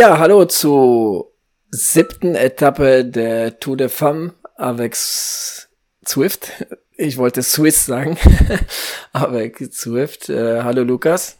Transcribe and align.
Ja, 0.00 0.18
hallo 0.18 0.46
zur 0.46 1.30
siebten 1.70 2.34
Etappe 2.34 3.04
der 3.04 3.60
Tour 3.60 3.76
de 3.76 3.90
Femme 3.90 4.32
avec 4.56 4.96
Swift. 4.96 6.52
Ich 6.96 7.18
wollte 7.18 7.42
Swiss 7.42 7.84
sagen, 7.84 8.16
avec 9.12 9.58
Swift. 9.74 10.30
Äh, 10.30 10.62
hallo 10.62 10.84
Lukas. 10.84 11.36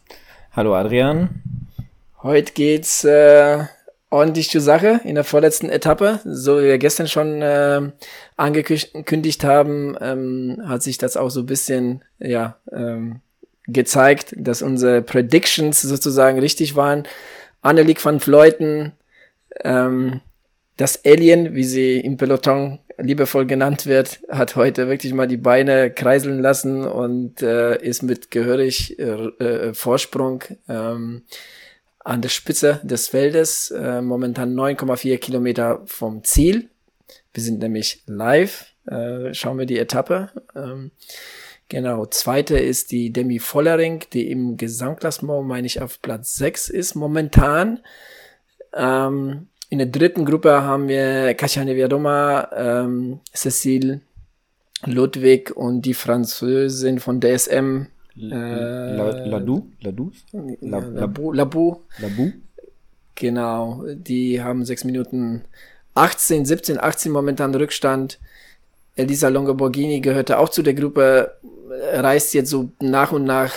Hallo 0.51 0.75
Adrian. 0.75 1.41
Heute 2.21 2.53
geht's 2.53 3.03
äh, 3.03 3.63
ordentlich 4.11 4.51
zur 4.51 4.61
Sache 4.61 5.01
in 5.05 5.15
der 5.15 5.23
vorletzten 5.23 5.69
Etappe. 5.69 6.19
So 6.23 6.59
wie 6.59 6.65
wir 6.65 6.77
gestern 6.77 7.07
schon 7.07 7.41
äh, 7.41 7.81
angekündigt 8.37 9.43
haben, 9.43 9.97
ähm, 9.99 10.61
hat 10.67 10.83
sich 10.83 10.99
das 10.99 11.17
auch 11.17 11.29
so 11.29 11.39
ein 11.39 11.47
bisschen 11.47 12.03
ja 12.19 12.57
ähm, 12.71 13.21
gezeigt, 13.65 14.35
dass 14.37 14.61
unsere 14.61 15.01
Predictions 15.01 15.81
sozusagen 15.81 16.37
richtig 16.37 16.75
waren. 16.75 17.07
Anneliek 17.61 18.03
van 18.03 18.19
Fleuten, 18.19 18.93
ähm, 19.63 20.21
das 20.77 21.05
Alien, 21.05 21.53
wie 21.53 21.63
sie 21.63 21.99
im 21.99 22.17
Peloton 22.17 22.79
liebevoll 22.97 23.45
genannt 23.45 23.85
wird, 23.85 24.19
hat 24.29 24.55
heute 24.55 24.87
wirklich 24.87 25.13
mal 25.13 25.27
die 25.27 25.37
Beine 25.37 25.91
kreiseln 25.91 26.39
lassen 26.39 26.85
und 26.85 27.41
äh, 27.41 27.81
ist 27.81 28.03
mit 28.03 28.31
gehörig 28.31 28.97
äh, 28.99 29.03
äh, 29.03 29.73
Vorsprung 29.73 30.43
ähm, 30.67 31.23
an 31.99 32.21
der 32.21 32.29
Spitze 32.29 32.79
des 32.83 33.09
Feldes, 33.09 33.71
äh, 33.71 34.01
momentan 34.01 34.55
9,4 34.55 35.17
Kilometer 35.17 35.81
vom 35.85 36.23
Ziel. 36.23 36.69
Wir 37.33 37.43
sind 37.43 37.59
nämlich 37.59 38.03
live, 38.07 38.65
äh, 38.87 39.33
schauen 39.33 39.59
wir 39.59 39.65
die 39.65 39.79
Etappe. 39.79 40.29
Ähm, 40.55 40.91
Genau, 41.71 42.05
zweite 42.05 42.57
ist 42.57 42.91
die 42.91 43.13
Demi 43.13 43.39
Vollering, 43.39 44.03
die 44.11 44.29
im 44.29 44.57
Gesamtklassement, 44.57 45.47
meine 45.47 45.65
ich, 45.65 45.81
auf 45.81 46.01
Platz 46.01 46.35
6 46.35 46.67
ist 46.67 46.95
momentan. 46.95 47.79
Ähm, 48.73 49.47
in 49.69 49.77
der 49.77 49.87
dritten 49.87 50.25
Gruppe 50.25 50.63
haben 50.63 50.89
wir 50.89 51.33
Kasia 51.33 51.63
Neviadoma, 51.63 52.49
ähm, 52.53 53.21
Cecile 53.33 54.01
Ludwig 54.85 55.55
und 55.55 55.83
die 55.83 55.93
Französin 55.93 56.99
von 56.99 57.21
DSM. 57.21 57.85
Äh, 58.17 58.95
Ladou? 59.29 59.71
Ladou? 59.79 60.11
Labou. 60.59 61.31
Labou? 61.31 61.83
Genau, 63.15 63.85
die 63.93 64.43
haben 64.43 64.65
6 64.65 64.83
Minuten 64.83 65.45
18, 65.93 66.43
17, 66.43 66.81
18 66.81 67.13
momentan 67.13 67.55
Rückstand. 67.55 68.19
Elisa 68.95 69.29
Longoborghini 69.29 70.01
gehörte 70.01 70.37
auch 70.37 70.49
zu 70.49 70.61
der 70.61 70.73
Gruppe, 70.73 71.35
reist 71.93 72.33
jetzt 72.33 72.49
so 72.49 72.71
nach 72.79 73.11
und 73.11 73.23
nach, 73.23 73.53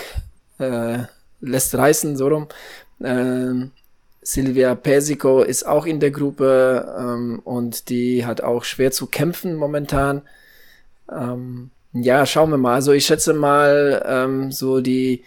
äh, 0.59 0.99
lässt 1.41 1.75
reißen, 1.75 2.17
so 2.17 2.29
rum. 2.29 2.49
Ähm, 3.03 3.73
Silvia 4.23 4.75
Persico 4.75 5.43
ist 5.43 5.67
auch 5.67 5.85
in 5.85 6.01
der 6.01 6.11
Gruppe 6.11 6.95
ähm, 6.99 7.41
und 7.45 7.91
die 7.91 8.25
hat 8.25 8.41
auch 8.41 8.65
schwer 8.65 8.91
zu 8.91 9.07
kämpfen 9.07 9.55
momentan. 9.55 10.23
Ähm, 11.13 11.71
ja, 11.93 12.25
schauen 12.25 12.51
wir 12.51 12.57
mal. 12.57 12.75
Also 12.75 12.93
ich 12.93 13.05
schätze 13.07 13.35
mal, 13.35 14.03
ähm, 14.07 14.51
so 14.51 14.81
die 14.81 15.25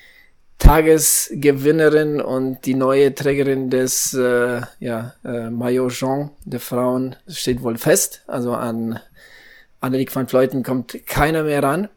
Tagesgewinnerin 0.57 2.19
und 2.19 2.65
die 2.65 2.73
neue 2.73 3.13
Trägerin 3.13 3.69
des 3.69 4.15
äh, 4.15 4.61
ja, 4.79 5.13
äh, 5.23 5.51
Maillot 5.51 5.91
Jean 5.91 6.31
der 6.45 6.59
Frauen 6.59 7.15
steht 7.27 7.61
wohl 7.61 7.77
fest. 7.77 8.23
Also 8.25 8.53
an 8.53 8.99
Anneliek 9.79 10.13
van 10.15 10.27
Fleuten 10.27 10.63
kommt 10.63 11.05
keiner 11.05 11.43
mehr 11.43 11.63
ran. 11.63 11.89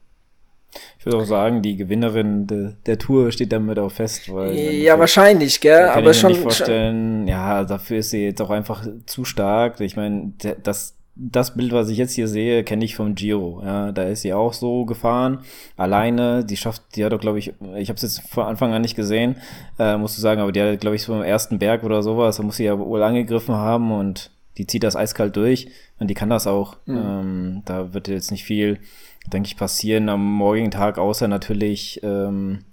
Ich 0.98 1.06
würde 1.06 1.19
auch 1.19 1.25
sagen, 1.25 1.62
die 1.62 1.77
Gewinnerin 1.77 2.47
de, 2.47 2.75
der 2.87 2.98
Tour 2.98 3.33
steht 3.33 3.53
damit 3.53 3.78
auch 3.78 3.91
fest, 3.91 4.32
weil 4.32 4.54
ja 4.54 4.99
wahrscheinlich, 4.99 5.60
gell, 5.60 5.87
kann 5.87 5.99
aber 5.99 6.00
ich 6.00 6.06
mir 6.06 6.15
schon 6.15 6.32
nicht 6.32 6.43
vorstellen. 6.43 7.27
Ja, 7.27 7.65
dafür 7.65 7.99
ist 7.99 8.10
sie 8.10 8.25
jetzt 8.25 8.41
auch 8.41 8.50
einfach 8.50 8.87
zu 9.06 9.25
stark. 9.25 9.81
Ich 9.81 9.97
meine, 9.97 10.32
das 10.62 10.97
das 11.16 11.54
Bild, 11.54 11.72
was 11.72 11.91
ich 11.91 11.99
jetzt 11.99 12.15
hier 12.15 12.28
sehe, 12.28 12.65
kenne 12.65 12.84
ich 12.84 12.97
vom 12.97 13.15
Giro. 13.15 13.60
Ja, 13.62 13.93
da 13.93 14.04
ist 14.04 14.22
sie 14.22 14.33
auch 14.33 14.54
so 14.54 14.87
gefahren, 14.87 15.41
alleine. 15.77 16.44
Die 16.44 16.56
schafft, 16.56 16.83
die 16.94 17.04
hat 17.04 17.12
doch, 17.12 17.21
glaube 17.21 17.38
ich, 17.38 17.53
ich 17.77 17.88
habe 17.88 17.97
es 17.97 18.03
jetzt 18.03 18.21
von 18.28 18.44
Anfang 18.47 18.72
an 18.72 18.81
nicht 18.81 18.97
gesehen, 18.97 19.37
äh, 19.78 19.97
musst 19.99 20.16
du 20.16 20.22
sagen, 20.22 20.41
aber 20.41 20.53
die 20.53 20.62
hat, 20.62 20.81
glaube 20.81 20.97
ich, 20.97 21.03
so 21.03 21.15
im 21.15 21.22
ersten 21.22 21.59
Berg 21.59 21.84
oder 21.84 22.03
sowas, 22.03 22.38
da 22.38 22.43
muss 22.43 22.56
sie 22.56 22.65
ja 22.65 22.78
wohl 22.78 23.03
angegriffen 23.03 23.54
haben 23.54 23.93
und 23.93 24.31
die 24.59 24.66
zieht 24.66 24.83
das 24.83 24.97
eiskalt 24.97 25.37
durch 25.37 25.69
und 25.99 26.09
die 26.09 26.15
kann 26.15 26.31
das 26.31 26.47
auch. 26.47 26.77
Mhm. 26.87 26.97
Ähm, 26.97 27.62
da 27.65 27.94
wird 27.94 28.09
jetzt 28.09 28.31
nicht 28.31 28.44
viel 28.44 28.81
denke 29.27 29.49
ich, 29.49 29.56
passieren 29.56 30.09
am 30.09 30.25
morgigen 30.25 30.71
Tag, 30.71 30.99
außer 30.99 31.28
natürlich. 31.28 32.00
Ähm 32.03 32.65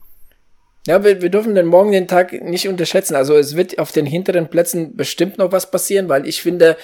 ja, 0.85 1.03
wir, 1.03 1.21
wir 1.21 1.29
dürfen 1.29 1.55
den 1.55 1.65
morgigen 1.65 2.07
Tag 2.07 2.31
nicht 2.43 2.67
unterschätzen. 2.67 3.15
Also 3.15 3.35
es 3.35 3.55
wird 3.55 3.77
auf 3.79 3.91
den 3.91 4.05
hinteren 4.05 4.47
Plätzen 4.47 4.95
bestimmt 4.95 5.37
noch 5.37 5.51
was 5.51 5.69
passieren, 5.69 6.07
weil 6.07 6.25
ich 6.25 6.41
finde, 6.41 6.77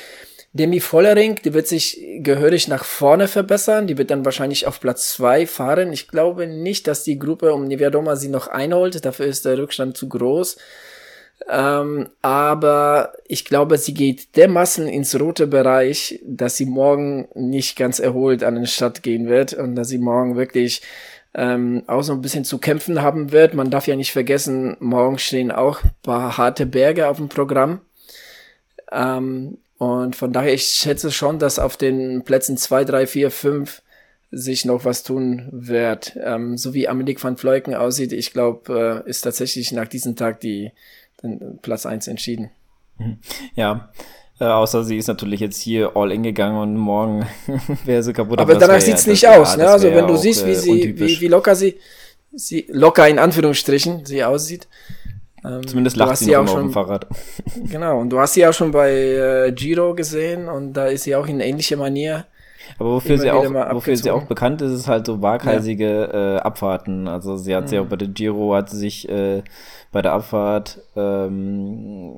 Demi 0.52 0.82
Vollering, 0.82 1.40
die 1.44 1.54
wird 1.54 1.68
sich 1.68 2.00
gehörig 2.20 2.68
nach 2.68 2.84
vorne 2.84 3.28
verbessern. 3.28 3.88
Die 3.88 3.98
wird 3.98 4.12
dann 4.12 4.26
wahrscheinlich 4.26 4.68
auf 4.68 4.82
Platz 4.82 5.14
zwei 5.14 5.48
fahren. 5.48 5.94
Ich 5.94 6.10
glaube 6.10 6.48
nicht, 6.48 6.88
dass 6.88 7.04
die 7.04 7.18
Gruppe 7.18 7.54
um 7.54 7.64
Niviadoma 7.64 8.18
sie 8.18 8.28
noch 8.28 8.48
einholt. 8.48 9.04
Dafür 9.06 9.26
ist 9.26 9.46
der 9.46 9.58
Rückstand 9.58 9.96
zu 9.98 10.10
groß. 10.10 10.58
Ähm, 11.50 12.10
aber 12.22 13.14
ich 13.28 13.46
glaube, 13.46 13.78
sie 13.78 13.94
geht 13.94 14.36
dermaßen 14.36 14.88
ins 14.88 15.20
rote 15.20 15.48
Bereich, 15.48 16.20
dass 16.26 16.58
sie 16.58 16.66
morgen 16.66 17.28
nicht 17.36 17.78
ganz 17.78 18.00
erholt 18.00 18.44
an 18.44 18.56
den 18.56 18.68
Start 18.68 19.04
gehen 19.04 19.28
wird 19.28 19.54
und 19.54 19.76
dass 19.76 19.90
sie 19.90 19.98
morgen 19.98 20.36
wirklich 20.36 20.82
ähm, 21.34 21.84
auch 21.88 22.04
so 22.04 22.14
ein 22.14 22.22
bisschen 22.22 22.46
zu 22.46 22.60
kämpfen 22.60 23.02
haben 23.02 23.32
wird. 23.32 23.54
Man 23.54 23.70
darf 23.70 23.88
ja 23.88 23.96
nicht 23.96 24.12
vergessen, 24.12 24.78
morgen 24.80 25.18
stehen 25.18 25.52
auch 25.52 25.82
paar 26.04 26.38
harte 26.38 26.66
Berge 26.66 27.08
auf 27.08 27.18
dem 27.18 27.30
Programm. 27.30 27.82
Ähm, 28.92 29.58
und 29.78 30.16
von 30.16 30.32
daher, 30.32 30.54
ich 30.54 30.66
schätze 30.66 31.12
schon, 31.12 31.40
dass 31.40 31.60
auf 31.60 31.76
den 31.76 32.24
Plätzen 32.24 32.58
zwei, 32.58 32.86
drei, 32.86 33.08
vier, 33.08 33.32
fünf 33.32 33.82
sich 34.32 34.66
noch 34.66 34.86
was 34.86 35.04
tun 35.04 35.50
wird. 35.52 36.18
Ähm, 36.24 36.58
so 36.58 36.74
wie 36.74 36.88
Amelie 36.88 37.22
van 37.22 37.38
Vleuken 37.38 37.76
aussieht, 37.76 38.14
ich 38.14 38.34
glaube, 38.34 39.04
äh, 39.06 39.10
ist 39.10 39.22
tatsächlich 39.22 39.72
nach 39.72 39.88
diesem 39.88 40.16
Tag 40.16 40.40
die 40.40 40.72
Platz 41.62 41.86
1 41.86 42.08
entschieden. 42.08 42.52
Mhm. 42.98 43.18
Ja, 43.56 43.90
äh, 44.40 44.46
außer 44.46 44.84
sie 44.84 44.98
ist 44.98 45.08
natürlich 45.08 45.40
jetzt 45.40 45.62
hier 45.62 45.96
all 45.96 46.12
in 46.12 46.24
gegangen 46.24 46.58
und 46.58 46.78
morgen 46.78 47.26
wäre 47.86 48.04
sie 48.04 48.14
kaputt. 48.14 48.40
Aber, 48.40 48.52
aber 48.52 48.60
danach 48.60 48.82
sieht 48.82 48.96
es 48.96 49.06
ja, 49.06 49.12
nicht 49.12 49.28
aus. 49.28 49.56
Ja, 49.56 49.64
ne? 49.64 49.70
Also 49.70 49.92
wenn 49.92 50.08
du 50.08 50.14
auch, 50.14 50.18
siehst, 50.18 50.46
wie, 50.46 50.52
äh, 50.52 50.56
sie, 50.56 51.00
wie, 51.00 51.22
wie 51.22 51.28
locker 51.28 51.56
sie, 51.56 51.78
sie, 52.34 52.66
locker 52.70 53.08
in 53.08 53.20
Anführungsstrichen, 53.20 54.06
sie 54.06 54.24
aussieht. 54.24 54.68
Ähm, 55.46 55.68
Zumindest 55.68 55.98
lacht 55.98 56.18
sie, 56.18 56.26
sie 56.26 56.38
auch 56.38 56.48
schon, 56.48 56.58
auf 56.58 56.64
dem 56.64 56.72
Fahrrad. 56.72 57.08
Genau, 57.70 58.00
und 58.00 58.10
du 58.10 58.20
hast 58.20 58.34
sie 58.34 58.46
auch 58.48 58.54
schon 58.54 58.72
bei 58.72 58.92
äh, 58.92 59.52
Giro 59.52 59.94
gesehen 59.94 60.48
und 60.48 60.74
da 60.74 60.88
ist 60.88 61.04
sie 61.04 61.16
auch 61.16 61.28
in 61.28 61.40
ähnlicher 61.40 61.78
Manier. 61.78 62.26
Aber 62.80 62.94
wofür 62.94 63.18
sie, 63.18 63.30
auch, 63.30 63.44
wofür 63.44 63.96
sie 63.98 64.10
auch 64.10 64.24
bekannt 64.24 64.62
ist, 64.62 64.72
ist 64.72 64.88
halt 64.88 65.06
so 65.06 65.22
waghalsige 65.22 66.10
ja. 66.12 66.38
äh, 66.38 66.40
Abfahrten. 66.40 67.08
Also 67.08 67.38
sie 67.38 67.54
hat 67.54 67.66
mhm. 67.66 67.68
sie 67.68 67.80
auch 67.80 67.86
bei 67.86 67.98
der 67.98 68.08
Giro, 68.08 68.56
hat 68.56 68.70
sie 68.70 68.78
sich 68.78 69.10
äh, 69.10 69.44
bei 69.94 70.02
der 70.02 70.14
Abfahrt, 70.14 70.82
ähm, 70.98 72.16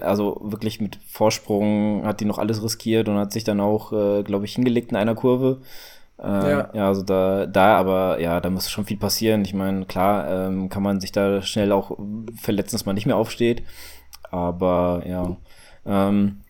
also 0.00 0.40
wirklich 0.42 0.80
mit 0.80 0.98
Vorsprung 1.06 2.04
hat 2.04 2.20
die 2.20 2.24
noch 2.24 2.38
alles 2.38 2.64
riskiert 2.64 3.08
und 3.08 3.18
hat 3.18 3.32
sich 3.32 3.44
dann 3.44 3.60
auch, 3.60 3.92
äh, 3.92 4.22
glaube 4.24 4.46
ich, 4.46 4.54
hingelegt 4.54 4.90
in 4.90 4.96
einer 4.96 5.14
Kurve. 5.14 5.60
Äh, 6.18 6.24
ja. 6.24 6.70
ja, 6.72 6.88
also 6.88 7.02
da, 7.02 7.46
da, 7.46 7.76
aber 7.76 8.20
ja, 8.20 8.40
da 8.40 8.48
muss 8.50 8.70
schon 8.70 8.86
viel 8.86 8.96
passieren. 8.96 9.42
Ich 9.44 9.54
meine, 9.54 9.84
klar, 9.84 10.48
ähm, 10.48 10.70
kann 10.70 10.82
man 10.82 11.00
sich 11.00 11.12
da 11.12 11.42
schnell 11.42 11.72
auch 11.72 11.96
verletzen, 12.36 12.74
dass 12.74 12.86
man 12.86 12.94
nicht 12.94 13.06
mehr 13.06 13.16
aufsteht. 13.16 13.62
Aber 14.30 15.02
ja, 15.06 15.36
ähm, 15.86 16.40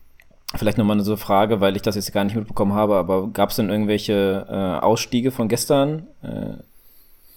vielleicht 0.55 0.77
nochmal 0.77 0.95
eine 0.95 1.03
so 1.03 1.17
Frage, 1.17 1.59
weil 1.59 1.75
ich 1.75 1.81
das 1.81 1.95
jetzt 1.95 2.13
gar 2.13 2.23
nicht 2.23 2.35
mitbekommen 2.35 2.73
habe, 2.73 2.95
aber 2.95 3.27
gab 3.27 3.49
es 3.49 3.57
denn 3.57 3.69
irgendwelche 3.69 4.47
äh, 4.49 4.85
Ausstiege 4.85 5.31
von 5.31 5.49
gestern? 5.49 6.07
Äh, 6.23 6.63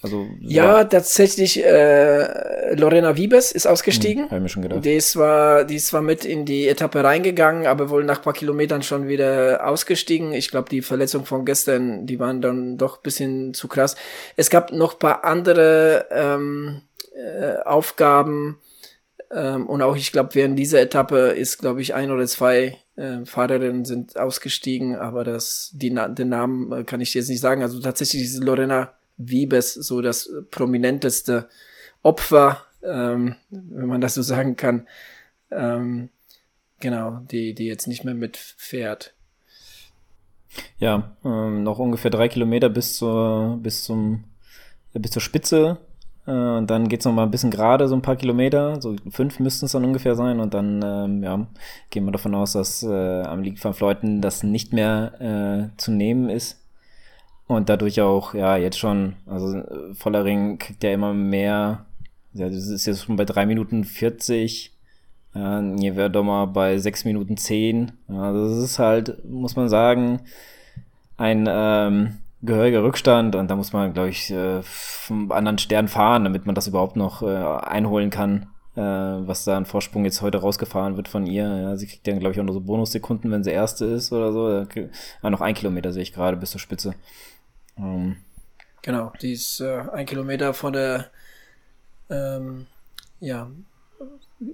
also, 0.04 0.28
ja, 0.38 0.84
tatsächlich, 0.84 1.64
äh, 1.64 2.74
Lorena 2.74 3.16
Wiebes 3.16 3.52
ist 3.52 3.66
ausgestiegen. 3.66 4.30
Hm, 4.30 4.42
mir 4.42 4.48
schon 4.50 4.62
gedacht. 4.62 4.84
Die 4.84 4.92
ist, 4.92 5.12
zwar, 5.12 5.64
die 5.64 5.76
ist 5.76 5.86
zwar 5.86 6.02
mit 6.02 6.26
in 6.26 6.44
die 6.44 6.68
Etappe 6.68 7.02
reingegangen, 7.02 7.66
aber 7.66 7.88
wohl 7.88 8.04
nach 8.04 8.20
paar 8.20 8.34
Kilometern 8.34 8.82
schon 8.82 9.08
wieder 9.08 9.66
ausgestiegen. 9.66 10.34
Ich 10.34 10.50
glaube, 10.50 10.68
die 10.68 10.82
Verletzung 10.82 11.24
von 11.24 11.46
gestern, 11.46 12.06
die 12.06 12.20
waren 12.20 12.42
dann 12.42 12.76
doch 12.76 12.98
bisschen 12.98 13.54
zu 13.54 13.66
krass. 13.66 13.96
Es 14.36 14.50
gab 14.50 14.72
noch 14.72 14.98
paar 14.98 15.24
andere 15.24 16.06
ähm, 16.10 16.82
äh, 17.16 17.62
Aufgaben 17.64 18.58
ähm, 19.30 19.66
und 19.66 19.80
auch, 19.80 19.96
ich 19.96 20.12
glaube, 20.12 20.34
während 20.34 20.58
dieser 20.58 20.82
Etappe 20.82 21.28
ist, 21.28 21.60
glaube 21.60 21.80
ich, 21.80 21.94
ein 21.94 22.10
oder 22.10 22.26
zwei 22.26 22.76
äh, 22.96 23.24
Fahrerinnen 23.24 23.86
sind 23.86 24.18
ausgestiegen, 24.18 24.96
aber 24.96 25.24
das, 25.24 25.70
die, 25.72 25.94
den 25.94 26.28
Namen 26.28 26.72
äh, 26.72 26.84
kann 26.84 27.00
ich 27.00 27.14
jetzt 27.14 27.30
nicht 27.30 27.40
sagen. 27.40 27.62
Also 27.62 27.80
tatsächlich 27.80 28.22
ist 28.22 28.44
Lorena 28.44 28.92
Wiebes 29.16 29.74
so 29.74 30.00
das 30.00 30.30
prominenteste 30.50 31.48
Opfer, 32.02 32.62
ähm, 32.82 33.36
wenn 33.50 33.86
man 33.86 34.00
das 34.00 34.14
so 34.14 34.22
sagen 34.22 34.56
kann. 34.56 34.86
Ähm, 35.50 36.10
genau, 36.80 37.20
die, 37.30 37.54
die 37.54 37.66
jetzt 37.66 37.86
nicht 37.86 38.04
mehr 38.04 38.14
mitfährt. 38.14 39.14
Ja, 40.78 41.16
ähm, 41.24 41.62
noch 41.62 41.78
ungefähr 41.78 42.10
drei 42.10 42.28
Kilometer 42.28 42.68
bis 42.68 42.96
zur, 42.96 43.58
bis 43.62 43.84
zum, 43.84 44.24
bis 44.92 45.10
zur 45.10 45.22
Spitze 45.22 45.78
Äh, 46.26 46.30
und 46.30 46.70
dann 46.70 46.88
geht's 46.88 47.04
noch 47.04 47.12
mal 47.12 47.24
ein 47.24 47.30
bisschen 47.30 47.50
gerade, 47.50 47.88
so 47.88 47.94
ein 47.94 48.02
paar 48.02 48.16
Kilometer, 48.16 48.80
so 48.80 48.96
fünf 49.10 49.40
müssten 49.40 49.66
es 49.66 49.72
dann 49.72 49.84
ungefähr 49.84 50.14
sein. 50.14 50.40
Und 50.40 50.54
dann 50.54 50.80
ähm, 50.82 51.22
ja, 51.22 51.46
gehen 51.90 52.04
wir 52.04 52.12
davon 52.12 52.34
aus, 52.34 52.52
dass 52.52 52.82
äh, 52.82 53.22
am 53.22 53.42
League 53.42 53.62
van 53.62 53.74
Fleuten 53.74 54.20
das 54.20 54.42
nicht 54.42 54.72
mehr 54.72 55.70
äh, 55.74 55.76
zu 55.76 55.92
nehmen 55.92 56.30
ist. 56.30 56.63
Und 57.46 57.68
dadurch 57.68 58.00
auch, 58.00 58.34
ja, 58.34 58.56
jetzt 58.56 58.78
schon, 58.78 59.16
also 59.26 59.58
äh, 59.58 59.94
Vollering 59.94 60.58
kriegt 60.58 60.82
ja 60.82 60.92
immer 60.92 61.12
mehr, 61.12 61.84
ja, 62.32 62.48
das 62.48 62.68
ist 62.68 62.86
jetzt 62.86 63.04
schon 63.04 63.16
bei 63.16 63.24
drei 63.24 63.46
Minuten 63.46 63.84
40, 63.84 64.72
ja, 65.34 65.60
Nieverdommer 65.60 66.46
bei 66.46 66.78
sechs 66.78 67.04
Minuten 67.04 67.36
zehn. 67.36 67.92
Ja, 68.08 68.32
das 68.32 68.56
ist 68.58 68.78
halt, 68.78 69.24
muss 69.24 69.56
man 69.56 69.68
sagen, 69.68 70.20
ein 71.16 71.46
ähm, 71.48 72.16
gehöriger 72.42 72.82
Rückstand 72.82 73.36
und 73.36 73.50
da 73.50 73.56
muss 73.56 73.72
man, 73.72 73.92
glaube 73.92 74.10
ich, 74.10 74.30
äh, 74.30 74.62
vom 74.62 75.30
anderen 75.32 75.58
Stern 75.58 75.88
fahren, 75.88 76.24
damit 76.24 76.46
man 76.46 76.54
das 76.54 76.66
überhaupt 76.66 76.96
noch 76.96 77.22
äh, 77.22 77.26
einholen 77.26 78.10
kann, 78.10 78.46
äh, 78.76 78.80
was 78.80 79.44
da 79.44 79.56
ein 79.56 79.66
Vorsprung 79.66 80.04
jetzt 80.04 80.22
heute 80.22 80.38
rausgefahren 80.38 80.96
wird 80.96 81.08
von 81.08 81.26
ihr. 81.26 81.44
Ja, 81.44 81.76
sie 81.76 81.86
kriegt 81.86 82.06
dann, 82.06 82.20
glaube 82.20 82.34
ich, 82.34 82.40
auch 82.40 82.44
noch 82.44 82.52
so 82.54 82.60
Bonussekunden, 82.60 83.30
wenn 83.30 83.44
sie 83.44 83.50
erste 83.50 83.84
ist 83.84 84.12
oder 84.12 84.32
so. 84.32 84.48
Ja, 84.50 85.30
noch 85.30 85.40
ein 85.40 85.54
Kilometer 85.54 85.92
sehe 85.92 86.02
ich 86.02 86.12
gerade 86.12 86.36
bis 86.36 86.50
zur 86.50 86.60
Spitze. 86.60 86.94
Ähm. 87.78 88.16
Genau, 88.82 89.12
die 89.20 89.32
ist 89.32 89.60
äh, 89.60 89.82
ein 89.92 90.06
Kilometer 90.06 90.52
von 90.52 90.72
der, 90.74 91.06
ähm, 92.10 92.66
ja, 93.20 93.50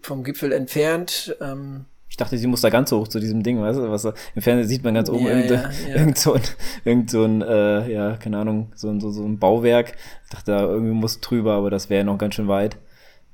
vom 0.02 0.22
Gipfel 0.22 0.52
entfernt. 0.52 1.36
Ähm, 1.40 1.86
ich 2.08 2.16
dachte, 2.16 2.36
sie 2.36 2.46
muss 2.46 2.60
da 2.60 2.70
ganz 2.70 2.90
hoch 2.92 3.08
zu 3.08 3.20
diesem 3.20 3.42
Ding, 3.42 3.60
weißt 3.60 3.78
du? 3.78 3.90
Was, 3.90 4.04
Im 4.04 4.42
Fernsehen 4.42 4.68
sieht 4.68 4.84
man 4.84 4.94
ganz 4.94 5.08
oben 5.08 5.26
ja, 5.26 5.30
irgend, 5.30 5.50
ja, 5.50 5.70
ja. 5.88 5.96
irgend 5.96 6.18
so 6.18 6.34
ein, 6.34 6.42
irgend 6.84 7.10
so 7.10 7.24
ein 7.24 7.40
äh, 7.40 7.90
ja, 7.90 8.16
keine 8.16 8.38
Ahnung, 8.38 8.72
so 8.74 8.88
ein, 8.88 9.00
so, 9.00 9.10
so 9.10 9.24
ein 9.24 9.38
Bauwerk. 9.38 9.94
Ich 10.24 10.30
dachte, 10.30 10.50
da 10.50 10.60
irgendwie 10.62 10.94
muss 10.94 11.20
drüber, 11.20 11.54
aber 11.54 11.70
das 11.70 11.88
wäre 11.88 12.04
noch 12.04 12.18
ganz 12.18 12.34
schön 12.34 12.48
weit. 12.48 12.76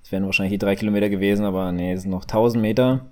Das 0.02 0.12
wären 0.12 0.26
wahrscheinlich 0.26 0.52
die 0.52 0.64
drei 0.64 0.76
Kilometer 0.76 1.08
gewesen, 1.08 1.44
aber 1.44 1.72
nee, 1.72 1.94
es 1.94 2.02
sind 2.02 2.10
noch 2.10 2.22
1000 2.24 2.62
Meter. 2.62 3.06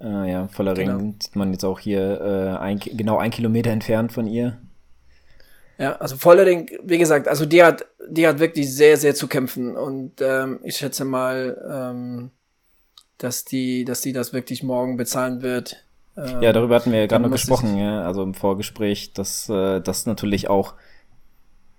Äh, 0.00 0.30
ja, 0.30 0.48
voller 0.48 0.74
genau. 0.74 0.96
Ring 0.96 1.16
sieht 1.20 1.36
man 1.36 1.52
jetzt 1.52 1.64
auch 1.64 1.80
hier 1.80 2.20
äh, 2.20 2.58
ein, 2.58 2.78
genau 2.78 3.18
ein 3.18 3.30
Kilometer 3.30 3.70
entfernt 3.70 4.12
von 4.12 4.26
ihr. 4.26 4.58
Ja, 5.78 5.96
also 5.96 6.16
Vollering, 6.16 6.70
wie 6.82 6.98
gesagt, 6.98 7.28
also 7.28 7.46
die 7.46 7.62
hat, 7.62 7.84
die 8.08 8.26
hat 8.26 8.38
wirklich 8.38 8.72
sehr, 8.74 8.96
sehr 8.96 9.14
zu 9.14 9.26
kämpfen. 9.26 9.76
Und 9.76 10.20
ähm, 10.20 10.60
ich 10.62 10.76
schätze 10.76 11.04
mal, 11.04 11.56
ähm, 11.68 12.30
dass 13.18 13.44
die, 13.44 13.84
dass 13.84 14.00
die 14.00 14.12
das 14.12 14.32
wirklich 14.32 14.62
morgen 14.62 14.96
bezahlen 14.96 15.42
wird. 15.42 15.84
Ähm, 16.16 16.42
ja, 16.42 16.52
darüber 16.52 16.76
hatten 16.76 16.92
wir 16.92 17.00
ja 17.00 17.06
gerade 17.06 17.24
noch 17.24 17.30
gesprochen, 17.30 17.76
ja, 17.76 18.02
also 18.02 18.22
im 18.22 18.34
Vorgespräch, 18.34 19.14
dass 19.14 19.48
äh, 19.48 19.80
das 19.80 20.06
natürlich 20.06 20.48
auch 20.48 20.74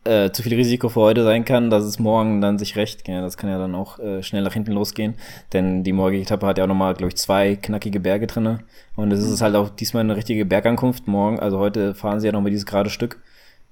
äh, 0.03 0.31
zu 0.31 0.43
viel 0.43 0.53
Risiko 0.53 0.89
für 0.89 1.01
heute 1.01 1.23
sein 1.23 1.45
kann, 1.45 1.69
dass 1.69 1.83
es 1.83 1.99
morgen 1.99 2.41
dann 2.41 2.59
sich 2.59 2.75
recht, 2.75 3.07
ja, 3.07 3.21
das 3.21 3.37
kann 3.37 3.49
ja 3.49 3.57
dann 3.57 3.75
auch 3.75 3.97
äh, 3.99 4.21
schnell 4.23 4.43
nach 4.43 4.53
hinten 4.53 4.71
losgehen, 4.71 5.15
denn 5.51 5.83
die 5.83 5.93
morgige 5.93 6.21
Etappe 6.21 6.45
hat 6.45 6.57
ja 6.57 6.65
auch 6.65 6.69
nochmal, 6.69 6.93
glaube 6.93 7.09
ich, 7.09 7.17
zwei 7.17 7.55
knackige 7.55 7.99
Berge 7.99 8.27
drinne. 8.27 8.59
Und 8.95 9.11
es 9.11 9.23
ist 9.23 9.41
halt 9.41 9.55
auch 9.55 9.69
diesmal 9.69 10.01
eine 10.01 10.15
richtige 10.15 10.45
Bergankunft 10.45 11.07
morgen, 11.07 11.39
also 11.39 11.57
heute 11.57 11.95
fahren 11.95 12.19
sie 12.19 12.27
ja 12.27 12.33
nochmal 12.33 12.51
dieses 12.51 12.65
gerade 12.65 12.89
Stück, 12.89 13.21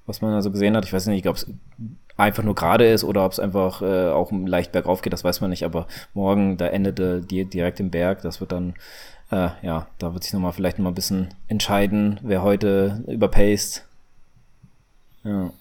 was 0.05 0.21
man 0.21 0.33
also 0.33 0.51
gesehen 0.51 0.75
hat, 0.75 0.85
ich 0.85 0.93
weiß 0.93 1.07
nicht, 1.07 1.27
ob 1.27 1.37
es 1.37 1.47
einfach 2.17 2.43
nur 2.43 2.55
gerade 2.55 2.89
ist 2.89 3.03
oder 3.03 3.25
ob 3.25 3.31
es 3.31 3.39
einfach 3.39 3.81
äh, 3.81 4.09
auch 4.09 4.31
leicht 4.31 4.71
bergauf 4.71 5.01
geht, 5.01 5.13
das 5.13 5.23
weiß 5.23 5.41
man 5.41 5.49
nicht. 5.49 5.63
Aber 5.63 5.87
morgen, 6.13 6.57
da 6.57 6.67
endete 6.67 7.21
die 7.21 7.45
direkt 7.45 7.79
im 7.79 7.89
Berg. 7.89 8.21
Das 8.21 8.39
wird 8.39 8.51
dann, 8.51 8.75
äh, 9.31 9.49
ja, 9.61 9.87
da 9.99 10.13
wird 10.13 10.23
sich 10.23 10.33
nochmal 10.33 10.53
vielleicht 10.53 10.77
nochmal 10.77 10.91
ein 10.91 10.95
bisschen 10.95 11.33
entscheiden, 11.47 12.19
wer 12.23 12.43
heute 12.43 13.03
überpaced. 13.07 13.85
Ja. 15.23 15.51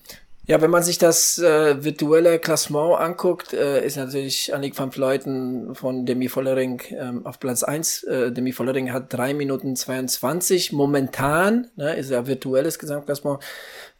Ja, 0.45 0.61
wenn 0.61 0.73
man 0.73 0.83
sich 0.83 0.99
das 0.99 1.39
äh, 1.39 1.85
virtuelle 1.85 2.41
Klassement 2.41 2.99
anguckt, 2.99 3.53
äh, 3.53 3.87
ist 3.87 3.97
natürlich 3.97 4.53
Annick 4.53 4.77
van 4.77 4.91
Vleuten 4.91 5.77
von 5.77 6.05
Demi 6.05 6.29
Vollering 6.29 6.83
ähm, 6.91 7.25
auf 7.25 7.39
Platz 7.39 7.63
eins. 7.63 8.03
Äh, 8.03 8.33
Demi 8.33 8.51
Vollering 8.51 8.93
hat 8.93 9.13
drei 9.13 9.35
Minuten 9.35 9.77
22 9.77 10.73
momentan, 10.73 11.69
ne, 11.77 11.95
ist 11.95 12.11
ja 12.11 12.27
virtuelles 12.27 12.81
Gesamtklassement 12.81 13.39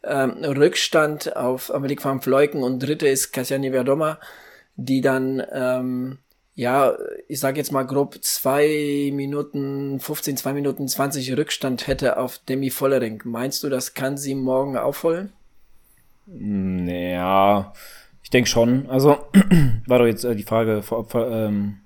ähm, 0.03 0.43
Rückstand 0.43 1.35
auf 1.35 1.73
Amerik 1.73 2.03
van 2.03 2.21
Vleuten 2.21 2.63
und 2.63 2.79
dritte 2.79 3.07
ist 3.07 3.31
Katja 3.31 3.59
Verdoma, 3.59 4.19
die 4.75 5.01
dann, 5.01 5.43
ähm, 5.51 6.17
ja, 6.55 6.93
ich 7.27 7.39
sage 7.39 7.57
jetzt 7.57 7.71
mal 7.71 7.83
grob 7.83 8.23
zwei 8.23 9.11
Minuten 9.13 9.99
15, 9.99 10.37
zwei 10.37 10.53
Minuten 10.53 10.87
20 10.87 11.35
Rückstand 11.37 11.87
hätte 11.87 12.17
auf 12.17 12.37
Demi 12.37 12.69
Vollering. 12.69 13.21
Meinst 13.25 13.63
du, 13.63 13.69
das 13.69 13.93
kann 13.93 14.17
sie 14.17 14.35
morgen 14.35 14.77
aufholen? 14.77 15.33
Ja, 16.27 17.73
ich 18.21 18.29
denke 18.29 18.49
schon. 18.49 18.89
Also 18.89 19.17
war 19.87 19.99
doch 19.99 20.05
jetzt 20.05 20.23
äh, 20.23 20.35
die 20.35 20.43
Frage, 20.43 20.83
ob, 20.89 21.15
ähm, 21.15 21.79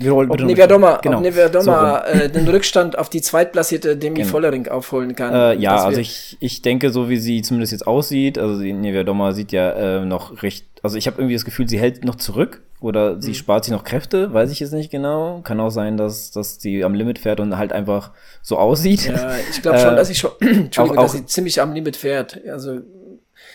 wir 0.00 0.12
wollen 0.12 0.30
ob 0.30 0.40
Neverdoma, 0.40 1.00
genau. 1.02 1.16
ob 1.16 1.22
Neverdoma 1.24 2.04
so 2.06 2.12
äh, 2.12 2.28
den 2.30 2.46
Rückstand 2.46 2.96
auf 2.96 3.08
die 3.08 3.20
zweitplatzierte 3.20 3.96
Demi 3.96 4.20
genau. 4.20 4.28
Vollering 4.28 4.68
aufholen 4.68 5.16
kann. 5.16 5.34
Äh, 5.34 5.54
ja, 5.54 5.84
also 5.84 6.00
ich, 6.00 6.36
ich 6.38 6.62
denke, 6.62 6.90
so 6.90 7.08
wie 7.08 7.16
sie 7.16 7.42
zumindest 7.42 7.72
jetzt 7.72 7.86
aussieht, 7.86 8.38
also 8.38 8.60
die 8.62 8.72
Neverdoma 8.72 9.32
sieht 9.32 9.50
ja 9.50 9.70
äh, 9.72 10.04
noch 10.04 10.42
recht, 10.42 10.66
also 10.84 10.96
ich 10.96 11.08
habe 11.08 11.18
irgendwie 11.18 11.34
das 11.34 11.44
Gefühl, 11.44 11.68
sie 11.68 11.80
hält 11.80 12.04
noch 12.04 12.14
zurück 12.14 12.62
oder 12.80 13.20
sie 13.20 13.30
mhm. 13.30 13.34
spart 13.34 13.64
sich 13.64 13.72
noch 13.72 13.82
Kräfte, 13.82 14.32
weiß 14.32 14.52
ich 14.52 14.60
jetzt 14.60 14.72
nicht 14.72 14.90
genau. 14.90 15.40
Kann 15.42 15.58
auch 15.58 15.70
sein, 15.70 15.96
dass, 15.96 16.30
dass 16.30 16.60
sie 16.60 16.84
am 16.84 16.94
Limit 16.94 17.18
fährt 17.18 17.40
und 17.40 17.58
halt 17.58 17.72
einfach 17.72 18.12
so 18.40 18.56
aussieht. 18.56 19.06
Ja, 19.06 19.32
ich 19.50 19.60
glaube 19.62 19.80
schon, 19.80 19.96
dass 19.96 20.06
sie 20.06 20.14
schon, 20.14 20.30
Entschuldigung, 20.40 20.98
auch, 20.98 21.02
dass 21.02 21.12
sie 21.12 21.26
ziemlich 21.26 21.60
am 21.60 21.72
Limit 21.72 21.96
fährt. 21.96 22.40
Also 22.48 22.78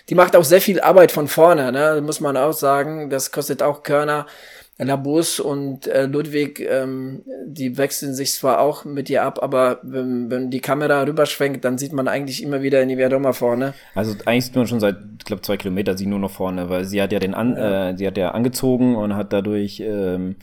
die 0.10 0.16
macht 0.16 0.36
auch 0.36 0.44
sehr 0.44 0.60
viel 0.60 0.82
Arbeit 0.82 1.14
von 1.14 1.30
vorne, 1.30 1.72
ne? 1.72 2.02
muss 2.04 2.20
man 2.20 2.36
auch 2.36 2.52
sagen. 2.52 3.10
Das 3.10 3.32
kostet 3.32 3.64
auch 3.64 3.84
Körner. 3.84 4.26
Labus 4.78 5.40
und 5.40 5.88
äh, 5.88 6.06
Ludwig, 6.06 6.60
ähm, 6.60 7.24
die 7.46 7.78
wechseln 7.78 8.14
sich 8.16 8.34
zwar 8.34 8.60
auch 8.60 8.86
mit 8.86 9.10
ihr 9.10 9.24
ab, 9.24 9.40
aber 9.42 9.80
wenn, 9.84 10.32
wenn 10.32 10.50
die 10.50 10.62
Kamera 10.62 11.04
rüberschwenkt, 11.04 11.64
dann 11.64 11.78
sieht 11.78 11.94
man 11.94 12.08
eigentlich 12.08 12.42
immer 12.42 12.64
wieder 12.64 12.82
in 12.82 12.90
die 12.90 12.96
Verdoma 12.96 13.34
vorne. 13.34 13.76
Also 13.94 14.16
eigentlich 14.26 14.46
sieht 14.46 14.56
man 14.56 14.68
schon 14.68 14.80
seit, 14.80 14.98
ich 15.20 15.26
glaube, 15.26 15.44
zwei 15.44 15.58
Kilometer 15.58 15.96
sie 15.96 16.08
nur 16.08 16.20
noch 16.20 16.32
vorne, 16.32 16.70
weil 16.70 16.86
sie 16.86 17.02
hat 17.02 17.12
ja 17.12 17.20
den 17.20 17.36
an, 17.36 17.56
ja. 17.56 17.90
Äh, 17.90 17.98
sie 17.98 18.08
hat 18.08 18.18
ja 18.18 18.32
angezogen 18.32 18.96
und 18.96 19.16
hat 19.16 19.32
dadurch 19.32 19.80
ähm, 19.80 20.38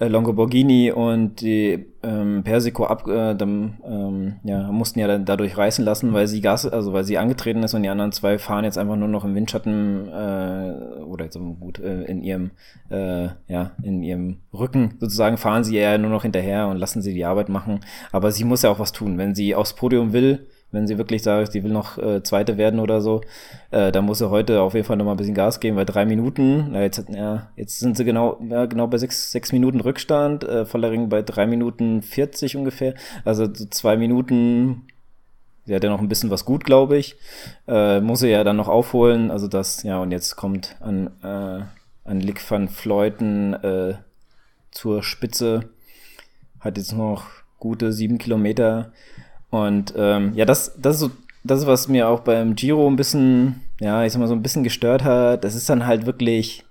äh, 0.00 0.08
Longoborghini 0.08 0.90
und 0.90 1.40
die 1.40 1.86
ähm, 2.02 2.42
Persico 2.42 2.84
ab, 2.84 3.06
äh, 3.06 3.34
dann, 3.34 3.78
ähm, 3.86 4.36
ja, 4.42 4.70
mussten 4.72 4.98
ja 4.98 5.18
dadurch 5.18 5.56
reißen 5.56 5.84
lassen, 5.84 6.12
weil 6.12 6.26
sie 6.26 6.40
Gas, 6.40 6.66
also 6.66 6.92
weil 6.92 7.04
sie 7.04 7.16
angetreten 7.16 7.62
ist 7.62 7.74
und 7.74 7.84
die 7.84 7.88
anderen 7.88 8.10
zwei 8.12 8.38
fahren 8.38 8.64
jetzt 8.64 8.76
einfach 8.76 8.96
nur 8.96 9.08
noch 9.08 9.24
im 9.24 9.34
Windschatten 9.34 10.08
äh, 10.08 11.02
oder 11.04 11.24
jetzt 11.24 11.38
gut 11.60 11.78
äh, 11.78 12.02
in 12.04 12.22
ihrem 12.22 12.50
äh, 12.90 13.28
ja 13.46 13.70
in 13.82 14.02
ihrem 14.02 14.38
Rücken 14.52 14.94
sozusagen 14.98 15.36
fahren 15.36 15.64
sie 15.64 15.78
ja 15.78 15.96
nur 15.96 16.10
noch 16.10 16.22
hinterher 16.22 16.68
und 16.68 16.78
lassen 16.78 17.00
sie 17.00 17.14
die 17.14 17.24
Arbeit 17.24 17.48
machen. 17.48 17.80
Aber 18.10 18.32
sie 18.32 18.44
muss 18.44 18.62
ja 18.62 18.70
auch 18.70 18.80
was 18.80 18.92
tun, 18.92 19.16
wenn 19.16 19.34
sie 19.34 19.54
aufs 19.54 19.74
Podium 19.74 20.12
will 20.12 20.46
wenn 20.74 20.86
sie 20.86 20.98
wirklich 20.98 21.22
sagt, 21.22 21.52
sie 21.52 21.62
will 21.62 21.72
noch 21.72 21.96
äh, 21.98 22.22
Zweite 22.22 22.58
werden 22.58 22.80
oder 22.80 23.00
so, 23.00 23.22
äh, 23.70 23.92
dann 23.92 24.04
muss 24.04 24.18
sie 24.18 24.28
heute 24.28 24.60
auf 24.60 24.74
jeden 24.74 24.86
Fall 24.86 24.96
noch 24.96 25.04
mal 25.04 25.12
ein 25.12 25.16
bisschen 25.16 25.34
Gas 25.34 25.60
geben, 25.60 25.76
weil 25.76 25.86
drei 25.86 26.04
Minuten, 26.04 26.72
na 26.72 26.82
jetzt, 26.82 27.04
ja, 27.08 27.48
jetzt 27.56 27.78
sind 27.78 27.96
sie 27.96 28.04
genau, 28.04 28.38
ja, 28.48 28.66
genau 28.66 28.86
bei 28.88 28.98
sechs, 28.98 29.30
sechs 29.30 29.52
Minuten 29.52 29.80
Rückstand, 29.80 30.44
äh, 30.44 30.66
Vollering 30.66 31.08
bei 31.08 31.22
drei 31.22 31.46
Minuten 31.46 32.02
40 32.02 32.56
ungefähr, 32.56 32.94
also 33.24 33.46
so 33.52 33.66
zwei 33.66 33.96
Minuten, 33.96 34.82
sie 35.64 35.74
hat 35.74 35.84
ja 35.84 35.90
noch 35.90 36.00
ein 36.00 36.08
bisschen 36.08 36.30
was 36.30 36.44
gut, 36.44 36.64
glaube 36.64 36.96
ich, 36.96 37.16
äh, 37.68 38.00
muss 38.00 38.20
sie 38.20 38.30
ja 38.30 38.44
dann 38.44 38.56
noch 38.56 38.68
aufholen, 38.68 39.30
also 39.30 39.48
das, 39.48 39.84
ja, 39.84 39.98
und 39.98 40.10
jetzt 40.10 40.36
kommt 40.36 40.76
an, 40.80 41.10
äh, 41.22 41.62
an 42.04 42.20
Lick 42.20 42.50
van 42.50 42.68
Fleuten 42.68 43.54
äh, 43.54 43.94
zur 44.72 45.02
Spitze, 45.02 45.70
hat 46.60 46.78
jetzt 46.78 46.92
noch 46.92 47.26
gute 47.58 47.92
sieben 47.92 48.18
Kilometer 48.18 48.92
und 49.54 49.94
ähm, 49.96 50.32
ja, 50.34 50.44
das, 50.44 50.72
das 50.76 50.96
ist 50.96 51.00
so, 51.00 51.10
das 51.44 51.60
ist, 51.60 51.66
was 51.66 51.86
mir 51.86 52.08
auch 52.08 52.20
beim 52.20 52.56
Giro 52.56 52.88
ein 52.88 52.96
bisschen, 52.96 53.60
ja, 53.80 54.04
ich 54.04 54.12
sag 54.12 54.18
mal, 54.18 54.26
so 54.26 54.34
ein 54.34 54.42
bisschen 54.42 54.64
gestört 54.64 55.04
hat. 55.04 55.44
Das 55.44 55.54
ist 55.54 55.70
dann 55.70 55.86
halt 55.86 56.06
wirklich 56.06 56.64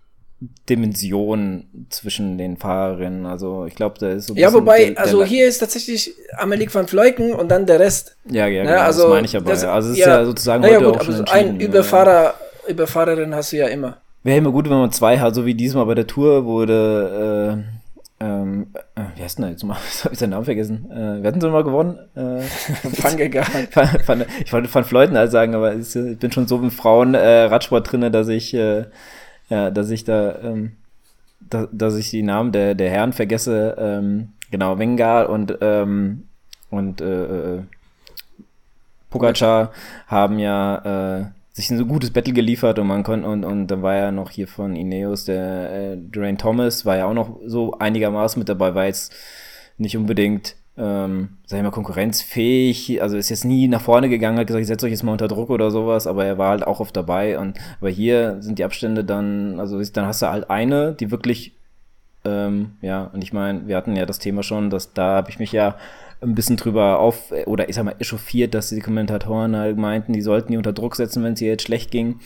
Dimension 0.70 1.66
zwischen 1.90 2.38
den 2.38 2.58
Fahrerinnen. 2.58 3.26
Also 3.26 3.66
ich 3.66 3.76
glaube, 3.76 3.96
da 4.00 4.10
ist 4.10 4.28
so 4.28 4.34
ein 4.34 4.38
Ja, 4.38 4.52
wobei, 4.52 4.80
der, 4.80 4.92
der 4.96 5.00
also 5.02 5.24
hier 5.24 5.48
ist 5.48 5.60
tatsächlich 5.60 6.14
Amelie 6.38 6.68
van 6.70 6.88
Vleuken 6.88 7.34
und 7.34 7.50
dann 7.50 7.66
der 7.66 7.80
Rest. 7.80 8.18
Ja, 8.30 8.48
ja, 8.48 8.64
ne, 8.64 8.70
genau, 8.72 8.82
also, 8.82 9.04
das 9.04 9.12
meine 9.12 9.26
ich 9.26 9.38
aber. 9.38 9.52
Das, 9.52 9.64
also 9.64 9.90
es 9.92 9.98
ist 9.98 10.06
ja, 10.06 10.20
ja 10.20 10.26
sozusagen 10.26 10.64
heute 10.64 10.84
gut, 10.84 10.98
auch 10.98 11.04
schon 11.04 11.26
ein 11.30 11.62
Überfahrer, 11.62 12.34
Überfahrerin 12.68 13.34
hast 13.34 13.54
du 13.54 13.58
ja 13.58 13.68
immer. 13.68 13.98
Wäre 14.24 14.40
immer 14.40 14.52
gut, 14.52 14.66
wenn 14.66 14.78
man 14.78 14.92
zwei 14.92 15.20
hat, 15.20 15.36
so 15.36 15.46
wie 15.46 15.54
diesmal 15.54 15.86
bei 15.86 15.96
der 15.96 16.08
Tour 16.08 16.44
wurde 16.44 17.64
äh, 17.66 17.73
ähm, 18.24 18.68
äh, 18.96 19.02
wie 19.16 19.24
heißt 19.24 19.38
denn 19.38 19.44
der 19.44 19.52
jetzt 19.52 19.64
mal? 19.64 19.78
Jetzt 19.84 20.06
habe 20.06 20.14
ich 20.14 20.20
seinen 20.20 20.30
Namen 20.30 20.46
vergessen. 20.46 20.90
Äh, 20.90 21.22
wer 21.22 21.28
hatten 21.28 21.42
sie 21.42 21.50
mal 21.50 21.64
gewonnen? 21.64 22.00
Äh, 22.16 22.42
Fangegar. 22.96 23.46
ich 24.46 24.54
wollte 24.54 24.74
Van 24.74 24.86
Fleuten 24.86 25.18
halt 25.18 25.32
sagen, 25.32 25.56
aber 25.56 25.76
ich 25.76 25.94
bin 25.94 26.32
schon 26.32 26.48
so 26.48 26.58
im 26.58 26.72
Frauen-Radsport 26.72 27.86
äh, 27.86 27.90
drinne, 27.90 28.12
dass 28.12 28.30
ich, 28.30 28.54
äh, 28.54 28.86
ja, 29.50 29.72
dass 29.72 29.90
ich 29.90 30.06
da, 30.06 30.40
ähm, 30.42 30.78
da, 31.42 31.68
dass 31.72 31.98
ich 31.98 32.12
die 32.12 32.24
Namen 32.24 32.54
der, 32.54 32.76
der 32.76 32.90
Herren 32.92 33.12
vergesse. 33.12 33.76
Ähm, 33.78 34.30
genau, 34.52 34.80
Wengar 34.80 35.30
und, 35.30 35.58
ähm, 35.60 36.30
und 36.70 37.02
äh, 37.02 37.56
äh, 37.56 37.62
Pogacar 39.10 39.74
haben 40.08 40.40
ja 40.40 41.20
äh, 41.20 41.26
sich 41.54 41.70
ein 41.70 41.78
so 41.78 41.86
gutes 41.86 42.12
Battle 42.12 42.34
geliefert 42.34 42.80
und 42.80 42.88
man 42.88 43.04
konnte, 43.04 43.28
und, 43.28 43.46
und 43.46 43.68
dann 43.68 43.82
war 43.82 43.96
ja 43.96 44.12
noch 44.12 44.32
hier 44.32 44.48
von 44.48 44.76
Ineos 44.76 45.26
der 45.26 45.94
äh, 45.94 45.98
Durain 45.98 46.38
Thomas, 46.38 46.86
war 46.86 46.98
ja 46.98 47.06
auch 47.06 47.14
noch 47.14 47.40
so 47.46 47.78
einigermaßen 47.80 48.40
mit 48.40 48.50
dabei, 48.50 48.76
war 48.76 48.86
jetzt 48.86 49.14
nicht 49.78 49.96
unbedingt 49.96 50.56
ähm, 50.76 51.38
sag 51.46 51.58
ich 51.58 51.64
mal, 51.64 51.72
konkurrenzfähig, 51.72 53.02
also 53.02 53.16
ist 53.16 53.30
jetzt 53.30 53.46
nie 53.46 53.68
nach 53.68 53.82
vorne 53.82 54.10
gegangen, 54.10 54.40
hat 54.40 54.48
gesagt, 54.48 54.62
ich 54.62 54.68
setze 54.68 54.88
euch 54.88 54.92
jetzt 54.92 55.04
mal 55.04 55.12
unter 55.12 55.28
Druck 55.28 55.52
oder 55.52 55.70
sowas, 55.70 56.08
aber 56.08 56.26
er 56.26 56.38
war 56.40 56.50
halt 56.50 56.66
auch 56.66 56.80
oft 56.80 56.96
dabei 56.98 57.38
und 57.38 57.60
aber 57.80 57.90
hier 57.90 58.38
sind 58.42 58.58
die 58.58 58.64
Abstände 58.64 59.04
dann, 59.04 59.60
also 59.60 59.82
dann 59.84 60.08
hast 60.08 60.24
du 60.24 60.28
halt 60.30 60.50
eine, 60.50 60.94
die 60.94 61.12
wirklich, 61.12 61.54
ähm, 62.26 62.72
ja, 62.82 63.04
und 63.14 63.24
ich 63.24 63.34
meine, 63.34 63.68
wir 63.68 63.78
hatten 63.78 63.96
ja 63.96 64.08
das 64.08 64.18
Thema 64.18 64.42
schon, 64.42 64.72
dass 64.72 64.94
da 64.94 65.18
habe 65.18 65.30
ich 65.30 65.38
mich 65.38 65.52
ja 65.52 65.76
ein 66.24 66.36
bisschen 66.36 66.58
drüber 66.58 67.00
auf, 67.00 67.32
oder 67.46 67.70
ich 67.70 67.76
sag 67.76 67.84
mal, 67.84 67.96
echauffiert, 68.00 68.54
dass 68.54 68.70
die 68.70 68.80
Kommentatoren 68.80 69.56
halt 69.56 69.78
meinten, 69.78 70.14
die 70.14 70.22
sollten 70.22 70.52
die 70.52 70.58
unter 70.58 70.74
Druck 70.74 70.96
setzen, 70.96 71.24
wenn 71.24 71.34
es 71.34 71.42
ihr 71.42 71.50
jetzt 71.50 71.64
schlecht 71.64 71.92
ging 71.92 72.20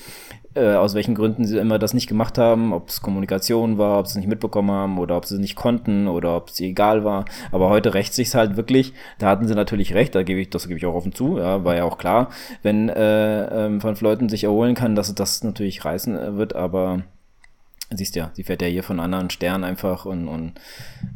äh, 0.57 0.73
aus 0.73 0.95
welchen 0.95 1.15
Gründen 1.15 1.45
sie 1.45 1.57
immer 1.57 1.77
das 1.77 1.93
nicht 1.93 2.07
gemacht 2.07 2.37
haben, 2.37 2.73
ob 2.73 2.89
es 2.89 3.01
Kommunikation 3.01 3.77
war, 3.77 3.99
ob 3.99 4.07
sie 4.07 4.13
es 4.13 4.17
nicht 4.17 4.27
mitbekommen 4.27 4.71
haben 4.71 4.97
oder 4.97 5.15
ob 5.15 5.25
sie 5.25 5.37
nicht 5.37 5.55
konnten 5.55 6.07
oder 6.07 6.35
ob 6.35 6.49
es 6.49 6.59
egal 6.59 7.03
war. 7.03 7.25
Aber 7.51 7.69
heute 7.69 7.93
rächt 7.93 8.13
sich's 8.13 8.33
halt 8.33 8.57
wirklich. 8.57 8.93
Da 9.19 9.29
hatten 9.29 9.47
sie 9.47 9.55
natürlich 9.55 9.93
recht, 9.93 10.15
da 10.15 10.23
gebe 10.23 10.39
ich, 10.39 10.49
das 10.49 10.67
gebe 10.67 10.79
ich 10.79 10.85
auch 10.85 10.95
offen 10.95 11.13
zu, 11.13 11.37
ja, 11.37 11.63
war 11.63 11.75
ja 11.75 11.83
auch 11.83 11.97
klar, 11.97 12.29
wenn 12.63 12.89
äh, 12.89 13.65
ähm, 13.65 13.83
Van 13.83 13.95
Fleuten 13.95 14.29
sich 14.29 14.45
erholen 14.45 14.73
kann, 14.73 14.95
dass 14.95 15.13
das 15.13 15.43
natürlich 15.43 15.85
reißen 15.85 16.17
äh, 16.17 16.37
wird, 16.37 16.55
aber 16.55 17.03
siehst 17.91 18.15
ja, 18.15 18.31
sie 18.33 18.43
fährt 18.43 18.61
ja 18.61 18.67
hier 18.67 18.83
von 18.83 18.99
anderen 18.99 19.29
Sternen 19.29 19.63
einfach 19.63 20.05
und, 20.05 20.27
und 20.27 20.53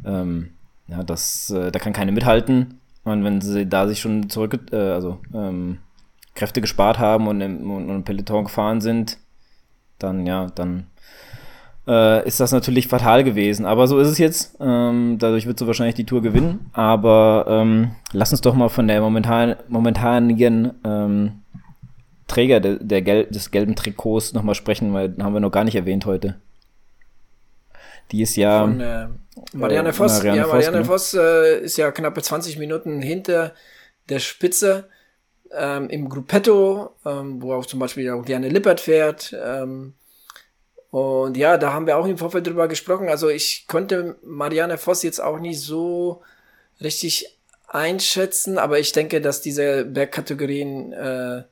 ähm, 0.06 0.50
ja, 0.88 1.02
das, 1.02 1.50
äh, 1.50 1.70
da 1.70 1.78
kann 1.78 1.92
keine 1.92 2.12
mithalten. 2.12 2.80
Und 3.04 3.24
wenn 3.24 3.40
sie 3.40 3.66
da 3.66 3.88
sich 3.88 4.00
schon 4.00 4.28
zurück, 4.30 4.58
äh, 4.72 4.76
also 4.76 5.18
ähm, 5.34 5.78
Kräfte 6.34 6.60
gespart 6.60 6.98
haben 6.98 7.26
und 7.26 7.40
im, 7.40 7.70
und 7.70 7.88
im 7.88 8.04
Peloton 8.04 8.44
gefahren 8.44 8.80
sind, 8.80 9.18
dann 9.98 10.26
ja, 10.26 10.46
dann 10.54 10.86
äh, 11.86 12.26
ist 12.26 12.40
das 12.40 12.52
natürlich 12.52 12.88
fatal 12.88 13.24
gewesen. 13.24 13.66
Aber 13.66 13.86
so 13.86 13.98
ist 13.98 14.08
es 14.08 14.18
jetzt. 14.18 14.56
Ähm, 14.60 15.16
dadurch 15.18 15.46
wird 15.46 15.58
sie 15.58 15.66
wahrscheinlich 15.66 15.94
die 15.94 16.06
Tour 16.06 16.22
gewinnen. 16.22 16.70
Aber 16.72 17.46
ähm, 17.48 17.92
lass 18.12 18.30
uns 18.32 18.40
doch 18.40 18.54
mal 18.54 18.68
von 18.68 18.88
der 18.88 19.00
momentan, 19.00 19.56
momentanigen 19.68 20.72
ähm, 20.84 21.42
Träger 22.28 22.60
de, 22.60 22.78
der 22.80 23.02
Gel 23.02 23.24
des 23.26 23.50
gelben 23.50 23.74
Trikots 23.74 24.32
nochmal 24.32 24.54
sprechen, 24.54 24.92
weil 24.94 25.10
den 25.10 25.24
haben 25.24 25.34
wir 25.34 25.40
noch 25.40 25.50
gar 25.50 25.64
nicht 25.64 25.74
erwähnt 25.74 26.06
heute. 26.06 26.36
Die 28.10 28.22
ist 28.22 28.36
ja. 28.36 28.60
Von, 28.60 28.80
äh, 28.80 29.08
Marianne 29.52 29.92
Voss. 29.92 30.18
Marianne 30.18 30.38
ja, 30.38 30.46
Marianne 30.46 30.84
Voss, 30.84 31.12
Voss 31.12 31.14
äh, 31.14 31.60
ist 31.60 31.76
ja 31.76 31.90
knappe 31.90 32.22
20 32.22 32.58
Minuten 32.58 33.00
hinter 33.00 33.54
der 34.08 34.18
Spitze 34.18 34.88
ähm, 35.52 35.88
im 35.88 36.08
Gruppetto, 36.08 36.94
ähm, 37.06 37.40
wo 37.42 37.54
auch 37.54 37.66
zum 37.66 37.78
Beispiel 37.78 38.10
auch 38.10 38.24
Diane 38.24 38.48
Lippert 38.48 38.80
fährt. 38.80 39.34
Ähm, 39.42 39.94
und 40.90 41.36
ja, 41.36 41.56
da 41.56 41.72
haben 41.72 41.86
wir 41.86 41.96
auch 41.96 42.06
im 42.06 42.18
Vorfeld 42.18 42.46
drüber 42.46 42.68
gesprochen. 42.68 43.08
Also 43.08 43.28
ich 43.30 43.66
konnte 43.66 44.16
Marianne 44.22 44.76
Voss 44.76 45.02
jetzt 45.02 45.20
auch 45.20 45.38
nicht 45.38 45.60
so 45.60 46.22
richtig 46.82 47.38
einschätzen, 47.66 48.58
aber 48.58 48.78
ich 48.78 48.92
denke, 48.92 49.20
dass 49.20 49.40
diese 49.40 49.86
Bergkategorien 49.86 50.92
äh, 50.92 51.42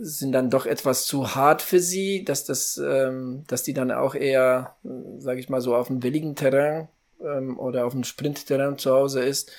sind 0.00 0.32
dann 0.32 0.50
doch 0.50 0.66
etwas 0.66 1.06
zu 1.06 1.34
hart 1.34 1.62
für 1.62 1.80
sie, 1.80 2.24
dass 2.24 2.44
das, 2.44 2.78
ähm, 2.78 3.44
dass 3.46 3.62
die 3.62 3.74
dann 3.74 3.90
auch 3.90 4.14
eher, 4.14 4.76
sage 5.18 5.40
ich 5.40 5.48
mal 5.48 5.60
so, 5.60 5.74
auf 5.74 5.88
dem 5.88 6.02
willigen 6.02 6.34
Terrain 6.34 6.88
ähm, 7.20 7.58
oder 7.58 7.86
auf 7.86 7.92
dem 7.92 8.04
Sprintterrain 8.04 8.78
zu 8.78 8.92
Hause 8.92 9.22
ist. 9.22 9.52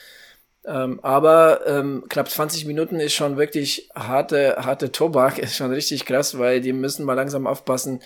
Ähm, 0.66 1.00
aber 1.02 1.66
ähm, 1.66 2.04
knapp 2.10 2.30
20 2.30 2.66
Minuten 2.66 3.00
ist 3.00 3.14
schon 3.14 3.38
wirklich 3.38 3.90
harte, 3.96 4.58
harte 4.60 4.92
Tobak, 4.92 5.38
ist 5.40 5.56
schon 5.56 5.72
richtig 5.72 6.06
krass, 6.06 6.38
weil 6.38 6.62
die 6.62 6.74
müssen 6.74 7.06
mal 7.06 7.14
langsam 7.14 7.48
aufpassen, 7.48 8.02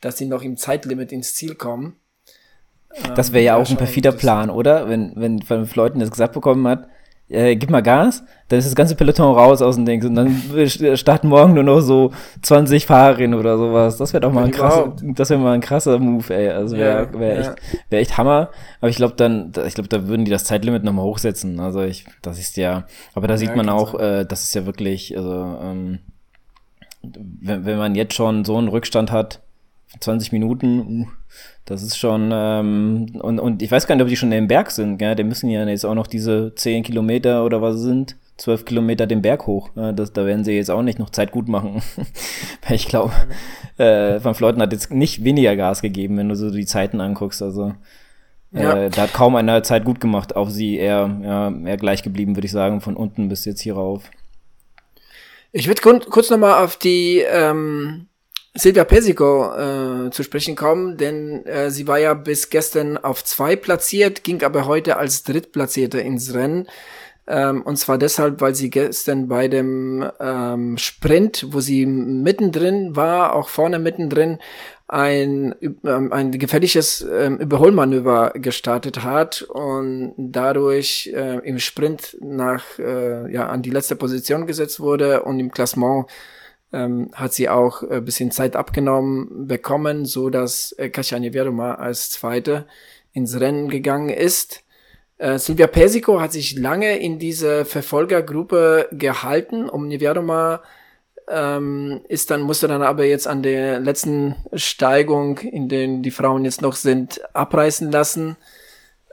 dass 0.00 0.18
sie 0.18 0.26
noch 0.26 0.42
im 0.42 0.56
Zeitlimit 0.56 1.12
ins 1.12 1.34
Ziel 1.34 1.54
kommen. 1.54 1.96
Das 3.16 3.32
wäre 3.32 3.44
ja 3.44 3.56
ähm, 3.56 3.62
auch 3.62 3.70
ein 3.70 3.76
perfider 3.76 4.12
Plan, 4.12 4.50
oder? 4.50 4.88
Wenn, 4.88 5.12
wenn 5.16 5.42
von 5.42 5.68
Leuten 5.74 5.98
das 5.98 6.10
gesagt 6.10 6.34
bekommen 6.34 6.68
hat, 6.68 6.88
äh, 7.28 7.56
gib 7.56 7.70
mal 7.70 7.80
Gas, 7.80 8.22
dann 8.48 8.58
ist 8.58 8.66
das 8.66 8.74
ganze 8.74 8.94
Peloton 8.94 9.34
raus 9.34 9.62
aus 9.62 9.76
dem 9.76 9.86
Ding 9.86 10.04
und 10.04 10.14
dann 10.14 10.42
starten 10.96 11.28
morgen 11.28 11.54
nur 11.54 11.62
noch 11.62 11.80
so 11.80 12.12
20 12.42 12.84
Fahrerinnen 12.84 13.38
oder 13.38 13.56
sowas. 13.56 13.96
Das 13.96 14.12
wäre 14.12 14.20
doch 14.20 14.32
mal 14.32 14.44
ein 14.44 14.50
krasser, 14.50 14.94
das 15.02 15.30
wäre 15.30 15.40
mal 15.40 15.52
ein 15.52 15.62
krasser 15.62 15.98
Move, 15.98 16.34
ey. 16.34 16.50
Also 16.50 16.76
wäre 16.76 17.08
wär 17.18 17.34
ja. 17.34 17.40
echt, 17.40 17.54
wär 17.88 18.00
echt 18.00 18.18
Hammer. 18.18 18.50
Aber 18.80 18.90
ich 18.90 18.96
glaube 18.96 19.14
dann, 19.16 19.52
ich 19.66 19.74
glaube, 19.74 19.88
da 19.88 20.06
würden 20.06 20.24
die 20.24 20.30
das 20.30 20.44
Zeitlimit 20.44 20.84
nochmal 20.84 21.04
hochsetzen. 21.04 21.60
Also 21.60 21.82
ich, 21.82 22.04
das 22.20 22.38
ist 22.38 22.56
ja, 22.58 22.84
aber 23.14 23.26
da 23.26 23.38
sieht 23.38 23.50
ja, 23.50 23.56
man 23.56 23.70
auch, 23.70 23.98
äh, 23.98 24.26
das 24.26 24.42
ist 24.44 24.54
ja 24.54 24.66
wirklich, 24.66 25.16
also, 25.16 25.58
ähm, 25.62 26.00
wenn, 27.02 27.64
wenn 27.64 27.78
man 27.78 27.94
jetzt 27.94 28.14
schon 28.14 28.44
so 28.44 28.56
einen 28.56 28.68
Rückstand 28.68 29.10
hat, 29.12 29.40
20 30.00 30.32
Minuten, 30.32 31.08
das 31.64 31.82
ist 31.82 31.96
schon, 31.96 32.30
ähm, 32.32 33.06
und, 33.20 33.38
und 33.38 33.62
ich 33.62 33.70
weiß 33.70 33.86
gar 33.86 33.94
nicht, 33.94 34.02
ob 34.02 34.08
die 34.08 34.16
schon 34.16 34.32
im 34.32 34.48
Berg 34.48 34.70
sind, 34.70 34.98
gell? 34.98 35.14
Die 35.14 35.24
müssen 35.24 35.48
ja 35.48 35.66
jetzt 35.66 35.84
auch 35.84 35.94
noch 35.94 36.06
diese 36.06 36.54
10 36.54 36.82
Kilometer 36.82 37.44
oder 37.44 37.62
was 37.62 37.80
sind, 37.80 38.16
12 38.36 38.64
Kilometer 38.64 39.06
den 39.06 39.22
Berg 39.22 39.46
hoch. 39.46 39.70
Ja, 39.76 39.92
das, 39.92 40.12
da 40.12 40.26
werden 40.26 40.44
sie 40.44 40.52
jetzt 40.52 40.70
auch 40.70 40.82
nicht 40.82 40.98
noch 40.98 41.10
Zeit 41.10 41.30
gut 41.30 41.48
machen. 41.48 41.82
Weil 42.66 42.76
ich 42.76 42.86
glaube, 42.86 43.12
äh, 43.78 44.22
Van 44.22 44.34
Fleuten 44.34 44.60
hat 44.60 44.72
jetzt 44.72 44.92
nicht 44.92 45.24
weniger 45.24 45.56
Gas 45.56 45.82
gegeben, 45.82 46.16
wenn 46.16 46.28
du 46.28 46.36
so 46.36 46.50
die 46.50 46.66
Zeiten 46.66 47.00
anguckst. 47.00 47.42
Also 47.42 47.74
äh, 48.52 48.62
ja. 48.62 48.88
da 48.88 49.02
hat 49.02 49.12
kaum 49.12 49.36
einer 49.36 49.62
Zeit 49.62 49.84
gut 49.84 50.00
gemacht. 50.00 50.34
Auf 50.36 50.50
sie 50.50 50.76
eher, 50.76 51.16
ja, 51.22 51.52
eher 51.64 51.76
gleich 51.76 52.02
geblieben, 52.02 52.36
würde 52.36 52.46
ich 52.46 52.52
sagen, 52.52 52.80
von 52.80 52.96
unten 52.96 53.28
bis 53.28 53.44
jetzt 53.44 53.60
hier 53.60 53.74
rauf. 53.74 54.10
Ich 55.52 55.68
würde 55.68 55.82
kurz 55.82 56.30
nochmal 56.30 56.64
auf 56.64 56.76
die 56.76 57.18
ähm, 57.20 58.08
Silvia 58.56 58.84
Pesico 58.84 59.52
äh, 59.52 60.10
zu 60.10 60.22
sprechen 60.22 60.54
kommen, 60.54 60.96
denn 60.96 61.44
äh, 61.44 61.70
sie 61.70 61.88
war 61.88 61.98
ja 61.98 62.14
bis 62.14 62.50
gestern 62.50 62.96
auf 62.96 63.24
zwei 63.24 63.56
platziert, 63.56 64.22
ging 64.22 64.44
aber 64.44 64.66
heute 64.66 64.96
als 64.96 65.24
Drittplatzierte 65.24 66.00
ins 66.00 66.34
Rennen. 66.34 66.68
Ähm, 67.26 67.62
und 67.62 67.76
zwar 67.78 67.98
deshalb, 67.98 68.40
weil 68.40 68.54
sie 68.54 68.70
gestern 68.70 69.26
bei 69.26 69.48
dem 69.48 70.08
ähm, 70.20 70.78
Sprint, 70.78 71.46
wo 71.50 71.58
sie 71.60 71.84
mittendrin 71.84 72.94
war, 72.94 73.34
auch 73.34 73.48
vorne 73.48 73.80
mittendrin, 73.80 74.38
ein, 74.86 75.54
ähm, 75.84 76.12
ein 76.12 76.30
gefährliches 76.30 77.04
ähm, 77.10 77.38
Überholmanöver 77.38 78.34
gestartet 78.34 79.02
hat 79.02 79.42
und 79.42 80.12
dadurch 80.16 81.10
äh, 81.12 81.38
im 81.38 81.58
Sprint 81.58 82.18
nach 82.20 82.78
äh, 82.78 83.32
ja 83.32 83.48
an 83.48 83.62
die 83.62 83.70
letzte 83.70 83.96
Position 83.96 84.46
gesetzt 84.46 84.78
wurde 84.78 85.22
und 85.22 85.40
im 85.40 85.50
Klassement 85.50 86.06
ähm, 86.74 87.10
hat 87.14 87.32
sie 87.32 87.48
auch 87.48 87.82
ein 87.82 87.98
äh, 87.98 88.00
bisschen 88.00 88.30
Zeit 88.32 88.56
abgenommen 88.56 89.46
bekommen, 89.46 90.04
so 90.04 90.28
dass 90.28 90.72
äh, 90.72 90.90
Kasia 90.90 91.18
Niewiadoma 91.18 91.74
als 91.74 92.10
Zweite 92.10 92.66
ins 93.12 93.38
Rennen 93.38 93.68
gegangen 93.68 94.08
ist. 94.08 94.64
Äh, 95.18 95.38
Silvia 95.38 95.68
Persico 95.68 96.20
hat 96.20 96.32
sich 96.32 96.58
lange 96.58 96.98
in 96.98 97.18
diese 97.18 97.64
Verfolgergruppe 97.64 98.88
gehalten, 98.92 99.68
um 99.68 99.86
Niewiadoma 99.86 100.62
ähm, 101.28 102.02
ist 102.08 102.30
dann, 102.30 102.42
musste 102.42 102.68
dann 102.68 102.82
aber 102.82 103.04
jetzt 103.04 103.26
an 103.26 103.42
der 103.42 103.80
letzten 103.80 104.34
Steigung, 104.52 105.38
in 105.38 105.68
denen 105.68 106.02
die 106.02 106.10
Frauen 106.10 106.44
jetzt 106.44 106.60
noch 106.60 106.74
sind, 106.74 107.20
abreißen 107.34 107.90
lassen. 107.90 108.36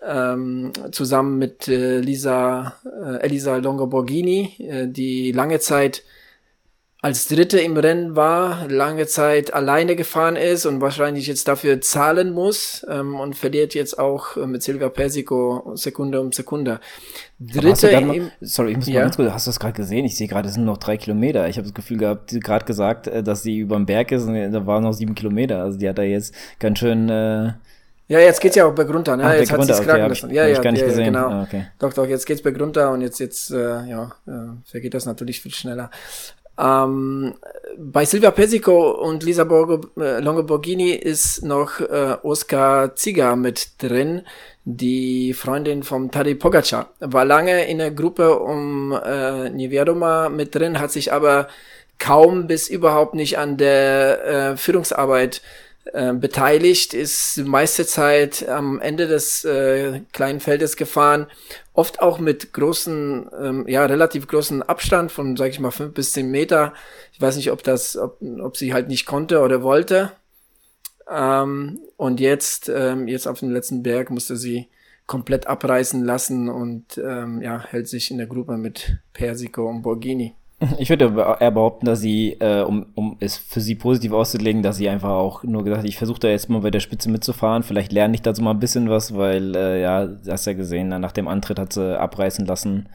Ähm, 0.03 0.73
zusammen 0.91 1.37
mit 1.37 1.67
äh, 1.67 1.99
Lisa, 1.99 2.73
äh, 2.85 3.17
Elisa 3.17 3.57
Longoborghini, 3.57 4.55
äh, 4.59 4.87
die 4.87 5.31
lange 5.31 5.59
Zeit 5.59 6.01
als 7.03 7.27
Dritte 7.27 7.59
im 7.59 7.75
Rennen 7.77 8.15
war, 8.15 8.67
lange 8.67 9.07
Zeit 9.07 9.55
alleine 9.55 9.95
gefahren 9.95 10.35
ist 10.35 10.67
und 10.67 10.81
wahrscheinlich 10.81 11.25
jetzt 11.25 11.47
dafür 11.47 11.81
zahlen 11.81 12.31
muss 12.31 12.85
ähm, 12.87 13.19
und 13.19 13.35
verliert 13.35 13.73
jetzt 13.73 13.97
auch 13.97 14.37
äh, 14.37 14.45
mit 14.45 14.61
Silvia 14.61 14.89
Persico 14.89 15.71
Sekunde 15.73 16.21
um 16.21 16.31
Sekunde. 16.31 16.79
Dritte 17.39 17.87
im, 17.89 18.29
Sorry, 18.41 18.71
ich 18.71 18.77
muss 18.77 18.87
ja? 18.87 18.93
mal 18.93 19.01
ganz 19.05 19.15
kurz, 19.15 19.31
hast 19.31 19.47
du 19.47 19.49
das 19.49 19.59
gerade 19.59 19.73
gesehen? 19.73 20.05
Ich 20.05 20.15
sehe 20.15 20.27
gerade, 20.27 20.47
es 20.47 20.53
sind 20.53 20.65
noch 20.65 20.77
drei 20.77 20.97
Kilometer. 20.97 21.49
Ich 21.49 21.57
habe 21.57 21.65
das 21.65 21.73
Gefühl 21.73 21.97
gehabt, 21.97 22.39
gerade 22.39 22.65
gesagt, 22.65 23.07
äh, 23.07 23.23
dass 23.23 23.41
sie 23.41 23.57
über 23.57 23.77
dem 23.77 23.87
Berg 23.87 24.11
ist 24.11 24.25
und 24.25 24.51
da 24.51 24.67
waren 24.67 24.83
noch 24.83 24.93
sieben 24.93 25.15
Kilometer. 25.15 25.63
Also 25.63 25.79
die 25.79 25.89
hat 25.89 25.97
da 25.97 26.03
jetzt 26.03 26.35
ganz 26.59 26.77
schön... 26.77 27.09
Äh 27.09 27.53
ja, 28.09 28.19
jetzt 28.19 28.41
geht's 28.41 28.57
ja 28.57 28.65
auch 28.65 28.75
bergunter, 28.75 29.15
ne? 29.15 29.23
Ach, 29.23 29.33
jetzt 29.33 29.51
hat 29.51 29.63
sie 29.63 29.71
es 29.71 29.81
kraken 29.81 30.09
lassen. 30.09 30.29
Ja, 30.31 30.45
ja, 30.45 30.61
gar 30.61 30.73
nicht 30.73 30.81
ja, 30.81 30.87
gesehen. 30.87 31.05
genau. 31.05 31.29
Ah, 31.29 31.43
okay. 31.43 31.67
Doch, 31.79 31.93
doch, 31.93 32.05
jetzt 32.05 32.25
geht's 32.25 32.41
bergunter 32.41 32.91
und 32.91 32.99
jetzt, 32.99 33.19
jetzt, 33.19 33.51
äh, 33.51 33.85
ja, 33.85 34.11
äh, 34.27 34.69
vergeht 34.69 34.93
das 34.93 35.05
natürlich 35.05 35.39
viel 35.41 35.53
schneller. 35.53 35.89
Ähm, 36.61 37.33
bei 37.77 38.05
Silvia 38.05 38.31
Pesico 38.31 38.91
und 38.91 39.23
Lisa 39.23 39.43
Borgo, 39.43 39.81
äh, 39.99 40.19
Longoborghini 40.19 40.91
ist 40.91 41.43
noch 41.43 41.79
äh, 41.79 42.17
Oskar 42.21 42.95
Ziga 42.95 43.35
mit 43.35 43.81
drin, 43.81 44.21
die 44.63 45.33
Freundin 45.33 45.83
vom 45.83 46.11
Tadej 46.11 46.35
Pogacar. 46.35 46.89
War 46.99 47.25
lange 47.25 47.65
in 47.65 47.79
der 47.79 47.91
Gruppe 47.91 48.39
um 48.39 48.91
äh, 48.91 49.49
Niewiadoma 49.49 50.29
mit 50.29 50.53
drin, 50.53 50.79
hat 50.79 50.91
sich 50.91 51.11
aber 51.11 51.47
kaum 51.97 52.47
bis 52.47 52.67
überhaupt 52.69 53.15
nicht 53.15 53.37
an 53.37 53.57
der 53.57 54.25
äh, 54.25 54.57
Führungsarbeit 54.57 55.41
äh, 55.85 56.13
beteiligt, 56.13 56.93
ist 56.93 57.37
die 57.37 57.43
meiste 57.43 57.85
Zeit 57.85 58.47
am 58.47 58.79
Ende 58.79 59.07
des 59.07 59.43
äh, 59.45 60.01
kleinen 60.11 60.39
Feldes 60.39 60.75
gefahren, 60.75 61.27
oft 61.73 62.01
auch 62.01 62.19
mit 62.19 62.53
großen, 62.53 63.29
ähm, 63.41 63.67
ja, 63.67 63.85
relativ 63.85 64.27
großen 64.27 64.61
Abstand 64.61 65.11
von, 65.11 65.35
sag 65.35 65.49
ich 65.49 65.59
mal, 65.59 65.71
fünf 65.71 65.93
bis 65.93 66.11
zehn 66.11 66.29
Meter. 66.29 66.73
Ich 67.13 67.21
weiß 67.21 67.35
nicht, 67.35 67.51
ob 67.51 67.63
das, 67.63 67.97
ob, 67.97 68.21
ob 68.41 68.57
sie 68.57 68.73
halt 68.73 68.89
nicht 68.89 69.05
konnte 69.05 69.39
oder 69.39 69.63
wollte. 69.63 70.11
Ähm, 71.09 71.79
und 71.97 72.19
jetzt, 72.19 72.69
ähm, 72.69 73.07
jetzt 73.07 73.27
auf 73.27 73.39
dem 73.39 73.49
letzten 73.49 73.83
Berg 73.83 74.11
musste 74.11 74.37
sie 74.37 74.67
komplett 75.07 75.47
abreißen 75.47 76.05
lassen 76.05 76.47
und 76.47 76.97
ähm, 76.97 77.41
ja, 77.41 77.65
hält 77.65 77.87
sich 77.87 78.11
in 78.11 78.17
der 78.17 78.27
Gruppe 78.27 78.57
mit 78.57 78.97
Persico 79.13 79.67
und 79.67 79.81
Borghini. 79.81 80.35
Ich 80.77 80.89
würde 80.89 81.37
eher 81.39 81.51
behaupten, 81.51 81.87
dass 81.87 82.01
sie, 82.01 82.33
äh, 82.33 82.61
um, 82.61 82.85
um 82.93 83.17
es 83.19 83.37
für 83.37 83.61
sie 83.61 83.75
positiv 83.75 84.11
auszulegen, 84.13 84.61
dass 84.61 84.77
sie 84.77 84.89
einfach 84.89 85.09
auch 85.09 85.43
nur 85.43 85.63
gesagt 85.63 85.81
hat, 85.81 85.89
ich 85.89 85.97
versuche 85.97 86.19
da 86.19 86.27
jetzt 86.27 86.49
mal 86.49 86.61
bei 86.61 86.69
der 86.69 86.79
Spitze 86.79 87.09
mitzufahren. 87.09 87.63
Vielleicht 87.63 87.91
lerne 87.91 88.13
ich 88.13 88.21
dazu 88.21 88.43
mal 88.43 88.51
ein 88.51 88.59
bisschen 88.59 88.89
was, 88.89 89.15
weil, 89.15 89.55
äh, 89.55 89.81
ja, 89.81 90.07
hast 90.27 90.45
ja 90.45 90.53
gesehen, 90.53 90.89
nach 90.89 91.11
dem 91.13 91.27
Antritt 91.27 91.57
hat 91.57 91.73
sie 91.73 91.99
abreißen 91.99 92.45
lassen. 92.45 92.89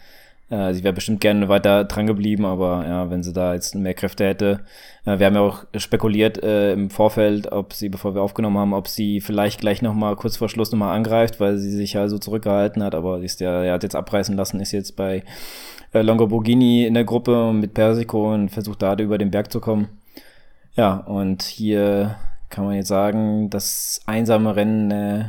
Äh, 0.49 0.75
sie 0.75 0.85
wäre 0.85 0.95
bestimmt 0.95 1.21
gerne 1.21 1.49
weiter 1.49 1.85
dran 1.85 2.07
geblieben, 2.07 2.45
aber 2.45 2.85
ja, 2.87 3.11
wenn 3.11 3.25
sie 3.25 3.33
da 3.33 3.55
jetzt 3.55 3.75
mehr 3.75 3.95
Kräfte 3.95 4.25
hätte. 4.25 4.61
Äh, 5.05 5.19
wir 5.19 5.27
haben 5.27 5.35
ja 5.35 5.41
auch 5.41 5.65
spekuliert 5.77 6.41
äh, 6.43 6.73
im 6.73 6.89
Vorfeld, 6.89 7.51
ob 7.51 7.73
sie, 7.73 7.89
bevor 7.89 8.15
wir 8.15 8.23
aufgenommen 8.23 8.59
haben, 8.59 8.75
ob 8.75 8.87
sie 8.87 9.21
vielleicht 9.21 9.61
gleich 9.61 9.83
nochmal 9.83 10.15
kurz 10.15 10.37
vor 10.37 10.49
Schluss 10.49 10.71
nochmal 10.71 10.95
angreift, 10.97 11.41
weil 11.41 11.59
sie 11.59 11.73
sich 11.73 11.95
ja 11.95 12.09
so 12.09 12.19
zurückgehalten 12.19 12.83
hat, 12.85 12.95
aber 12.95 13.19
sie 13.19 13.27
ist 13.27 13.41
ja, 13.41 13.65
er 13.65 13.75
hat 13.75 13.83
jetzt 13.83 13.97
abreißen 13.97 14.37
lassen, 14.37 14.61
ist 14.61 14.71
jetzt 14.71 14.95
bei 14.95 15.25
äh, 15.93 16.03
Longoborghini 16.03 16.87
in 16.87 16.95
der 16.95 17.05
Gruppe 17.05 17.53
mit 17.53 17.75
Persico 17.75 18.33
und 18.33 18.51
versucht 18.51 18.83
da 18.83 18.95
über 18.95 19.19
den 19.19 19.31
Berg 19.31 19.53
zu 19.53 19.61
kommen. 19.61 19.89
Ja, 20.75 20.97
und 20.97 21.43
hier 21.43 22.17
kann 22.51 22.65
man 22.65 22.75
jetzt 22.75 22.89
sagen, 22.89 23.51
das 23.51 24.01
einsame 24.07 24.57
Rennen 24.57 24.91
äh, 24.91 25.25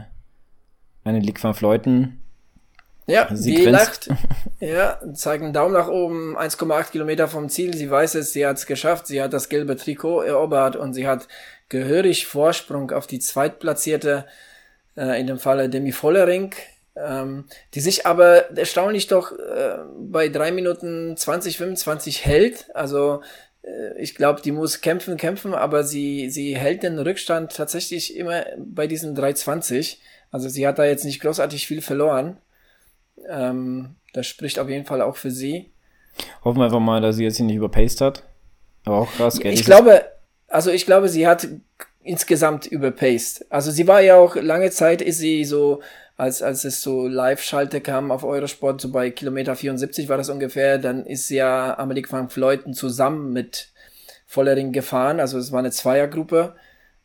eine 1.03 1.19
Ligue 1.19 1.41
van 1.41 1.53
Fleuten 1.53 2.19
ja, 3.07 3.29
sie, 3.31 3.55
sie 3.55 3.65
lacht. 3.65 4.09
Ja, 4.59 4.99
zeigt 5.13 5.43
einen 5.43 5.53
Daumen 5.53 5.73
nach 5.73 5.87
oben, 5.87 6.37
1,8 6.37 6.91
Kilometer 6.91 7.27
vom 7.27 7.47
Ziel. 7.47 7.73
Sie 7.73 7.89
weiß 7.89 8.15
es, 8.15 8.33
sie 8.33 8.45
hat 8.45 8.57
es 8.57 8.65
geschafft. 8.65 9.07
Sie 9.07 9.21
hat 9.21 9.31
das 9.31 9.49
gelbe 9.49 9.77
Trikot 9.77 10.23
erobert 10.23 10.75
und 10.75 10.93
sie 10.93 11.07
hat 11.07 11.27
gehörig 11.69 12.25
Vorsprung 12.27 12.91
auf 12.91 13.07
die 13.07 13.19
zweitplatzierte, 13.19 14.25
äh, 14.97 15.19
in 15.19 15.27
dem 15.27 15.39
Falle 15.39 15.69
Demi 15.69 15.93
Vollering, 15.93 16.53
ähm, 17.05 17.45
die 17.73 17.79
sich 17.79 18.05
aber 18.05 18.57
erstaunlich 18.57 19.07
doch 19.07 19.31
äh, 19.31 19.77
bei 19.99 20.29
drei 20.29 20.51
Minuten 20.51 21.15
20, 21.15 21.57
25 21.57 22.25
hält. 22.25 22.69
Also 22.73 23.21
äh, 23.63 23.99
ich 23.99 24.15
glaube, 24.15 24.41
die 24.41 24.51
muss 24.51 24.81
kämpfen, 24.81 25.17
kämpfen, 25.17 25.53
aber 25.53 25.83
sie, 25.83 26.29
sie 26.29 26.57
hält 26.57 26.83
den 26.83 26.99
Rückstand 26.99 27.55
tatsächlich 27.55 28.15
immer 28.15 28.45
bei 28.57 28.87
diesen 28.87 29.15
3,20. 29.15 29.97
Also 30.31 30.49
sie 30.49 30.67
hat 30.67 30.79
da 30.79 30.85
jetzt 30.85 31.05
nicht 31.05 31.21
großartig 31.21 31.67
viel 31.67 31.81
verloren. 31.81 32.37
Ähm, 33.27 33.95
das 34.13 34.27
spricht 34.27 34.59
auf 34.59 34.69
jeden 34.69 34.85
Fall 34.85 35.01
auch 35.01 35.17
für 35.17 35.31
sie. 35.31 35.71
Hoffen 36.43 36.59
wir 36.59 36.65
einfach 36.65 36.79
mal, 36.79 37.01
dass 37.01 37.17
sie 37.17 37.23
jetzt 37.23 37.37
hier 37.37 37.45
nicht 37.45 37.57
überpaced 37.57 38.01
hat. 38.01 38.23
Aber 38.85 38.99
auch 38.99 39.11
krass, 39.11 39.39
gell? 39.39 39.53
Ich 39.53 39.65
glaube, 39.65 40.05
also 40.47 40.71
ich 40.71 40.85
glaube, 40.85 41.09
sie 41.09 41.27
hat 41.27 41.47
insgesamt 42.01 42.65
überpaced. 42.65 43.45
Also 43.49 43.69
sie 43.69 43.87
war 43.87 44.01
ja 44.01 44.15
auch 44.15 44.35
lange 44.35 44.71
Zeit 44.71 45.01
ist 45.01 45.17
sie 45.17 45.43
so, 45.43 45.81
als, 46.17 46.41
als 46.41 46.65
es 46.65 46.81
so 46.81 47.07
Live-Schalte 47.07 47.79
kam 47.79 48.11
auf 48.11 48.23
Eurosport, 48.23 48.81
so 48.81 48.91
bei 48.91 49.11
Kilometer 49.11 49.55
74 49.55 50.09
war 50.09 50.17
das 50.17 50.29
ungefähr, 50.29 50.79
dann 50.79 51.05
ist 51.05 51.29
ja 51.29 51.77
Amelie 51.77 52.05
van 52.09 52.29
Fleuten 52.29 52.73
zusammen 52.73 53.31
mit 53.31 53.69
Vollering 54.25 54.73
gefahren, 54.73 55.19
also 55.19 55.37
es 55.37 55.51
war 55.51 55.59
eine 55.59 55.71
Zweiergruppe. 55.71 56.55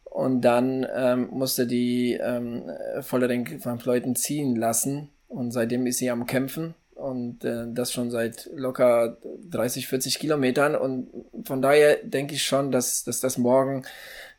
Und 0.05 0.43
dann 0.43 0.87
ähm, 0.95 1.29
musste 1.31 1.67
die 1.67 2.19
ähm, 2.23 2.71
Vollering 3.01 3.65
van 3.65 3.79
Fleuten 3.79 4.15
ziehen 4.15 4.57
lassen. 4.57 5.09
Und 5.29 5.53
seitdem 5.53 5.87
ist 5.87 5.99
sie 5.99 6.11
am 6.11 6.27
Kämpfen 6.27 6.75
und 6.95 7.45
äh, 7.45 7.65
das 7.69 7.93
schon 7.93 8.11
seit 8.11 8.51
locker 8.55 9.17
30, 9.49 9.89
40 9.89 10.19
Kilometern. 10.19 10.75
Und 10.75 11.09
von 11.45 11.63
daher 11.63 11.97
denke 12.03 12.35
ich 12.35 12.43
schon, 12.43 12.71
dass, 12.71 13.05
dass 13.05 13.21
das 13.21 13.39
morgen 13.39 13.85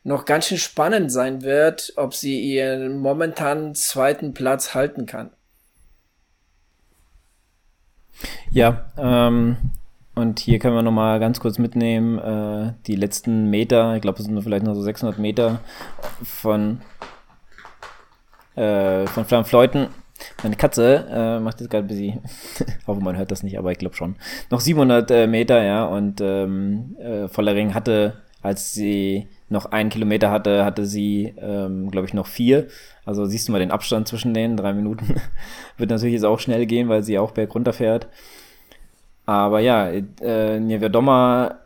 noch 0.04 0.24
ganz 0.24 0.46
schön 0.46 0.58
spannend 0.58 1.10
sein 1.10 1.42
wird, 1.42 1.92
ob 1.96 2.14
sie 2.14 2.40
ihren 2.40 2.98
momentanen 2.98 3.74
zweiten 3.74 4.34
Platz 4.34 4.74
halten 4.74 5.06
kann. 5.06 5.30
Ja, 8.50 8.84
ähm, 8.96 9.56
und 10.14 10.38
hier 10.38 10.60
können 10.60 10.76
wir 10.76 10.82
nochmal 10.82 11.18
ganz 11.18 11.40
kurz 11.40 11.58
mitnehmen, 11.58 12.18
äh, 12.18 12.74
die 12.86 12.94
letzten 12.94 13.50
Meter, 13.50 13.96
ich 13.96 14.02
glaube, 14.02 14.20
es 14.20 14.26
sind 14.26 14.40
vielleicht 14.42 14.64
noch 14.64 14.74
so 14.74 14.82
600 14.82 15.18
Meter 15.18 15.60
von, 16.22 16.80
äh, 18.54 19.06
von 19.06 19.24
Flammenfleuten 19.24 19.88
meine 20.42 20.56
Katze 20.56 21.06
äh, 21.10 21.40
macht 21.40 21.60
jetzt 21.60 21.70
gerade 21.70 21.86
busy. 21.86 22.18
hoffe, 22.86 23.00
man 23.00 23.16
hört 23.16 23.30
das 23.30 23.42
nicht, 23.42 23.58
aber 23.58 23.72
ich 23.72 23.78
glaube 23.78 23.96
schon. 23.96 24.16
Noch 24.50 24.60
700 24.60 25.10
äh, 25.10 25.26
Meter, 25.26 25.62
ja, 25.62 25.84
und 25.84 26.20
ähm, 26.20 26.96
äh, 26.98 27.28
Vollering 27.28 27.74
hatte, 27.74 28.22
als 28.42 28.72
sie 28.72 29.28
noch 29.54 29.66
einen 29.66 29.90
Kilometer 29.90 30.30
hatte, 30.30 30.64
hatte 30.64 30.84
sie, 30.84 31.34
ähm, 31.38 31.90
glaube 31.90 32.06
ich, 32.06 32.12
noch 32.12 32.26
vier. 32.26 32.68
Also 33.06 33.24
siehst 33.24 33.48
du 33.48 33.52
mal 33.52 33.58
den 33.58 33.70
Abstand 33.70 34.08
zwischen 34.08 34.34
denen, 34.34 34.56
drei 34.56 34.74
Minuten. 34.74 35.14
Wird 35.78 35.90
natürlich 35.90 36.14
jetzt 36.14 36.24
auch 36.24 36.38
schnell 36.38 36.66
gehen, 36.66 36.88
weil 36.88 37.02
sie 37.02 37.18
auch 37.18 37.30
berg 37.30 37.54
runterfährt. 37.54 38.08
Aber 39.26 39.60
ja, 39.60 39.88
äh, 39.88 40.60
Niewiadoma 40.60 41.56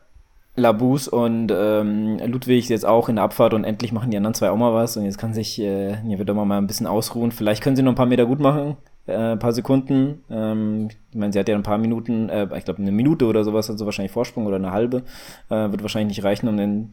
Labus 0.58 1.08
und 1.08 1.52
ähm, 1.54 2.18
Ludwig 2.26 2.68
jetzt 2.68 2.84
auch 2.84 3.08
in 3.08 3.16
der 3.16 3.24
Abfahrt 3.24 3.54
und 3.54 3.64
endlich 3.64 3.92
machen 3.92 4.10
die 4.10 4.16
anderen 4.16 4.34
zwei 4.34 4.50
auch 4.50 4.56
mal 4.56 4.74
was 4.74 4.96
und 4.96 5.04
jetzt 5.04 5.18
kann 5.18 5.32
sich 5.32 5.60
äh, 5.60 5.96
doch 6.24 6.34
mal 6.34 6.58
ein 6.58 6.66
bisschen 6.66 6.86
ausruhen. 6.86 7.32
Vielleicht 7.32 7.62
können 7.62 7.76
sie 7.76 7.82
noch 7.82 7.92
ein 7.92 7.96
paar 7.96 8.06
Meter 8.06 8.26
gut 8.26 8.40
machen, 8.40 8.76
äh, 9.06 9.32
ein 9.32 9.38
paar 9.38 9.52
Sekunden. 9.52 10.24
Ähm, 10.30 10.88
ich 11.10 11.16
meine, 11.16 11.32
sie 11.32 11.38
hat 11.38 11.48
ja 11.48 11.54
ein 11.54 11.62
paar 11.62 11.78
Minuten, 11.78 12.28
äh, 12.28 12.48
ich 12.56 12.64
glaube 12.64 12.82
eine 12.82 12.92
Minute 12.92 13.26
oder 13.26 13.44
sowas, 13.44 13.70
also 13.70 13.84
wahrscheinlich 13.84 14.12
Vorsprung 14.12 14.46
oder 14.46 14.56
eine 14.56 14.72
halbe. 14.72 15.04
Äh, 15.48 15.70
wird 15.70 15.82
wahrscheinlich 15.82 16.16
nicht 16.16 16.24
reichen, 16.24 16.48
um 16.48 16.56
den 16.56 16.92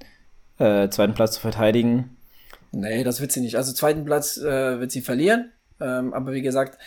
äh, 0.60 0.90
zweiten 0.90 1.14
Platz 1.14 1.34
zu 1.34 1.42
verteidigen. 1.42 2.18
Nee, 2.72 3.04
das 3.04 3.22
wird 3.22 3.32
sie 3.32 3.42
nicht. 3.42 3.56
Also 3.56 3.74
zweiten 3.74 4.06
Platz 4.06 4.38
äh, 4.38 4.80
wird 4.80 4.92
sie 4.92 5.02
verlieren. 5.02 5.52
Ähm, 5.80 6.14
aber 6.14 6.34
wie 6.34 6.42
gesagt, 6.42 6.78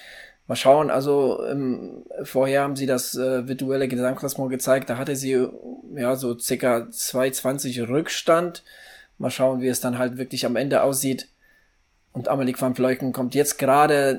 Mal 0.49 0.57
schauen, 0.57 0.91
also 0.91 1.45
ähm, 1.47 2.07
vorher 2.23 2.63
haben 2.63 2.75
sie 2.75 2.87
das 2.87 3.15
äh, 3.15 3.47
virtuelle 3.47 3.87
Gesamtklassement 3.87 4.51
gezeigt, 4.51 4.89
da 4.89 4.97
hatte 4.97 5.15
sie 5.15 5.47
ja 5.95 6.17
so 6.17 6.39
circa 6.39 6.89
2,20 6.91 7.87
Rückstand. 7.87 8.65
Mal 9.19 9.31
schauen, 9.31 9.61
wie 9.61 9.69
es 9.69 9.81
dann 9.81 9.99
halt 9.99 10.17
wirklich 10.17 10.47
am 10.47 10.57
Ende 10.57 10.83
aussieht. 10.83 11.29
Und 12.13 12.29
Amelie 12.29 12.55
van 12.59 12.75
Vleuken 12.75 13.13
kommt 13.13 13.35
jetzt 13.35 13.59
gerade 13.59 14.19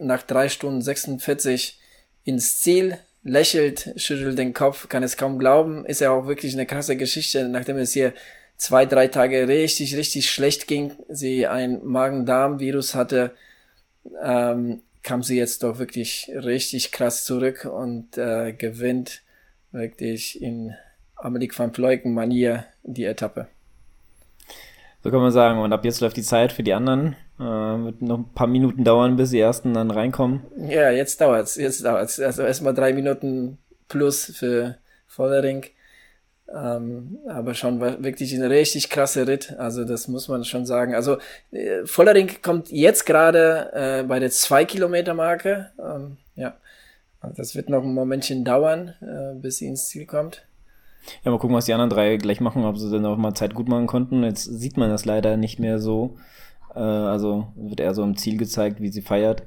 nach 0.00 0.22
drei 0.24 0.48
Stunden 0.48 0.82
46 0.82 1.78
ins 2.24 2.60
Ziel, 2.60 2.98
lächelt, 3.22 3.94
schüttelt 3.94 4.36
den 4.36 4.54
Kopf, 4.54 4.88
kann 4.88 5.04
es 5.04 5.16
kaum 5.16 5.38
glauben. 5.38 5.86
Ist 5.86 6.00
ja 6.00 6.10
auch 6.10 6.26
wirklich 6.26 6.54
eine 6.54 6.66
krasse 6.66 6.96
Geschichte, 6.96 7.48
nachdem 7.48 7.78
es 7.78 7.92
hier 7.92 8.14
zwei, 8.58 8.84
drei 8.84 9.08
Tage 9.08 9.48
richtig, 9.48 9.96
richtig 9.96 10.30
schlecht 10.30 10.66
ging, 10.66 10.92
sie 11.08 11.46
ein 11.46 11.82
Magen-Darm-Virus 11.84 12.94
hatte, 12.94 13.30
ähm, 14.22 14.82
kam 15.02 15.22
sie 15.22 15.38
jetzt 15.38 15.62
doch 15.62 15.78
wirklich 15.78 16.30
richtig 16.34 16.92
krass 16.92 17.24
zurück 17.24 17.64
und 17.64 18.18
äh, 18.18 18.52
gewinnt 18.52 19.22
wirklich 19.72 20.42
in 20.42 20.74
Amelie 21.16 21.50
van 21.54 21.72
Vleuken 21.72 22.12
Manier 22.12 22.66
die 22.82 23.04
Etappe. 23.04 23.48
So 25.02 25.10
kann 25.10 25.20
man 25.20 25.30
sagen. 25.30 25.60
Und 25.60 25.72
ab 25.72 25.84
jetzt 25.84 26.00
läuft 26.00 26.16
die 26.16 26.22
Zeit 26.22 26.52
für 26.52 26.62
die 26.62 26.74
anderen. 26.74 27.16
Äh, 27.38 27.42
wird 27.42 28.02
noch 28.02 28.18
ein 28.18 28.34
paar 28.34 28.48
Minuten 28.48 28.84
dauern, 28.84 29.16
bis 29.16 29.30
die 29.30 29.38
ersten 29.38 29.74
dann 29.74 29.90
reinkommen. 29.90 30.42
Ja, 30.68 30.90
jetzt 30.90 31.20
dauert's. 31.20 31.56
Jetzt 31.56 31.84
dauert's. 31.84 32.18
Also 32.18 32.42
erstmal 32.42 32.74
drei 32.74 32.92
Minuten 32.92 33.58
plus 33.88 34.32
für 34.36 34.76
Vollering. 35.06 35.64
Ähm, 36.54 37.18
aber 37.28 37.52
schon 37.54 37.80
wirklich 37.80 38.32
ein 38.34 38.42
richtig 38.42 38.88
krasser 38.88 39.26
Ritt. 39.26 39.54
Also 39.58 39.84
das 39.84 40.08
muss 40.08 40.28
man 40.28 40.44
schon 40.44 40.64
sagen. 40.64 40.94
Also 40.94 41.18
äh, 41.50 41.84
Vollering 41.84 42.40
kommt 42.42 42.70
jetzt 42.70 43.04
gerade 43.04 43.70
äh, 43.74 44.02
bei 44.04 44.18
der 44.18 44.30
2 44.30 44.64
Kilometer 44.64 45.12
Marke. 45.12 45.70
Ähm, 45.78 46.16
ja, 46.36 46.54
also 47.20 47.36
das 47.36 47.54
wird 47.54 47.68
noch 47.68 47.82
ein 47.82 47.92
Momentchen 47.92 48.44
dauern, 48.44 48.94
äh, 49.02 49.38
bis 49.38 49.58
sie 49.58 49.66
ins 49.66 49.88
Ziel 49.88 50.06
kommt. 50.06 50.46
Ja, 51.24 51.30
mal 51.30 51.38
gucken, 51.38 51.56
was 51.56 51.66
die 51.66 51.72
anderen 51.72 51.90
drei 51.90 52.16
gleich 52.16 52.40
machen, 52.40 52.64
ob 52.64 52.78
sie 52.78 52.90
dann 52.90 53.04
auch 53.06 53.16
mal 53.16 53.34
Zeit 53.34 53.54
gut 53.54 53.68
machen 53.68 53.86
konnten. 53.86 54.24
Jetzt 54.24 54.44
sieht 54.44 54.76
man 54.76 54.90
das 54.90 55.04
leider 55.04 55.36
nicht 55.36 55.58
mehr 55.58 55.78
so. 55.78 56.16
Äh, 56.74 56.80
also 56.80 57.48
wird 57.56 57.80
eher 57.80 57.94
so 57.94 58.02
im 58.04 58.16
Ziel 58.16 58.38
gezeigt, 58.38 58.80
wie 58.80 58.88
sie 58.88 59.02
feiert, 59.02 59.42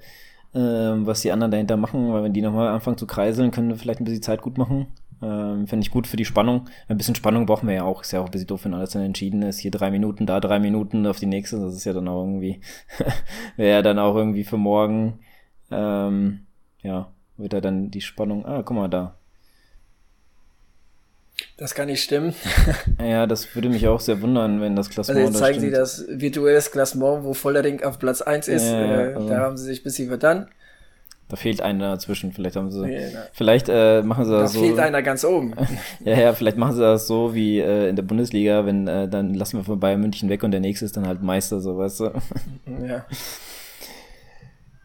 äh, 0.53 0.59
was 0.59 1.21
die 1.21 1.31
anderen 1.31 1.51
dahinter 1.51 1.77
machen, 1.77 2.13
weil 2.13 2.23
wenn 2.23 2.33
die 2.33 2.41
nochmal 2.41 2.67
anfangen 2.67 2.97
zu 2.97 3.07
kreiseln, 3.07 3.51
können 3.51 3.69
wir 3.69 3.77
vielleicht 3.77 4.01
ein 4.01 4.05
bisschen 4.05 4.21
Zeit 4.21 4.41
gut 4.41 4.57
machen. 4.57 4.87
Ähm, 5.21 5.67
Finde 5.67 5.85
ich 5.85 5.91
gut 5.91 6.07
für 6.07 6.17
die 6.17 6.25
Spannung. 6.25 6.67
Ein 6.87 6.97
bisschen 6.97 7.15
Spannung 7.15 7.45
brauchen 7.45 7.67
wir 7.67 7.75
ja 7.75 7.83
auch. 7.83 8.01
Ist 8.01 8.11
ja 8.11 8.21
auch 8.21 8.25
ein 8.25 8.31
bisschen 8.31 8.47
doof, 8.47 8.65
wenn 8.65 8.73
alles 8.73 8.91
dann 8.91 9.03
entschieden 9.03 9.43
ist. 9.43 9.59
Hier 9.59 9.71
drei 9.71 9.91
Minuten, 9.91 10.25
da 10.25 10.39
drei 10.39 10.59
Minuten 10.59 11.05
auf 11.05 11.19
die 11.19 11.27
nächste. 11.27 11.59
Das 11.59 11.75
ist 11.75 11.85
ja 11.85 11.93
dann 11.93 12.07
auch 12.07 12.21
irgendwie, 12.21 12.61
wäre 13.55 13.71
ja 13.71 13.81
dann 13.81 13.99
auch 13.99 14.15
irgendwie 14.15 14.43
für 14.43 14.57
morgen, 14.57 15.19
ähm, 15.69 16.47
ja, 16.81 17.11
wird 17.37 17.53
da 17.53 17.61
dann 17.61 17.91
die 17.91 18.01
Spannung, 18.01 18.45
ah, 18.45 18.63
guck 18.63 18.75
mal 18.75 18.87
da. 18.87 19.15
Das 21.57 21.75
kann 21.75 21.87
nicht 21.87 22.01
stimmen. 22.01 22.33
ja, 22.99 23.27
das 23.27 23.53
würde 23.55 23.69
mich 23.69 23.87
auch 23.87 23.99
sehr 23.99 24.21
wundern, 24.21 24.61
wenn 24.61 24.75
das 24.75 24.89
Klassement 24.89 25.19
Also 25.19 25.31
jetzt 25.31 25.39
zeigen 25.39 25.59
sie 25.59 25.71
das 25.71 26.05
virtuelles 26.09 26.71
Klassement, 26.71 27.23
wo 27.23 27.33
Vollering 27.33 27.83
auf 27.83 27.99
Platz 27.99 28.21
1 28.21 28.47
ist. 28.47 28.65
Ja, 28.65 28.81
äh, 28.81 29.13
also 29.13 29.29
da 29.29 29.39
haben 29.39 29.57
sie 29.57 29.65
sich 29.65 29.81
ein 29.81 29.83
bisschen 29.83 30.07
verdammt. 30.07 30.47
Da 31.31 31.37
fehlt 31.37 31.61
einer 31.61 31.91
dazwischen. 31.91 32.33
Vielleicht 32.33 32.57
haben 32.57 32.69
sie. 32.71 32.91
Ja, 32.91 33.07
vielleicht 33.31 33.69
äh, 33.69 34.01
machen 34.01 34.25
sie 34.25 34.31
das 34.31 34.51
da 34.51 34.59
so. 34.59 34.59
Da 34.59 34.65
fehlt 34.67 34.79
einer 34.79 35.01
ganz 35.01 35.23
oben. 35.23 35.53
ja, 36.03 36.19
ja, 36.19 36.33
vielleicht 36.33 36.57
machen 36.57 36.75
sie 36.75 36.81
das 36.81 37.07
so 37.07 37.33
wie 37.33 37.59
äh, 37.59 37.87
in 37.87 37.95
der 37.95 38.03
Bundesliga, 38.03 38.65
wenn 38.65 38.85
äh, 38.85 39.07
dann 39.07 39.33
lassen 39.33 39.57
wir 39.57 39.63
von 39.63 39.79
Bayern 39.79 40.01
München 40.01 40.27
weg 40.27 40.43
und 40.43 40.51
der 40.51 40.59
nächste 40.59 40.83
ist 40.83 40.97
dann 40.97 41.07
halt 41.07 41.21
Meister, 41.21 41.61
so 41.61 41.77
weißt 41.77 41.99
du. 42.01 42.03
ja. 42.85 43.05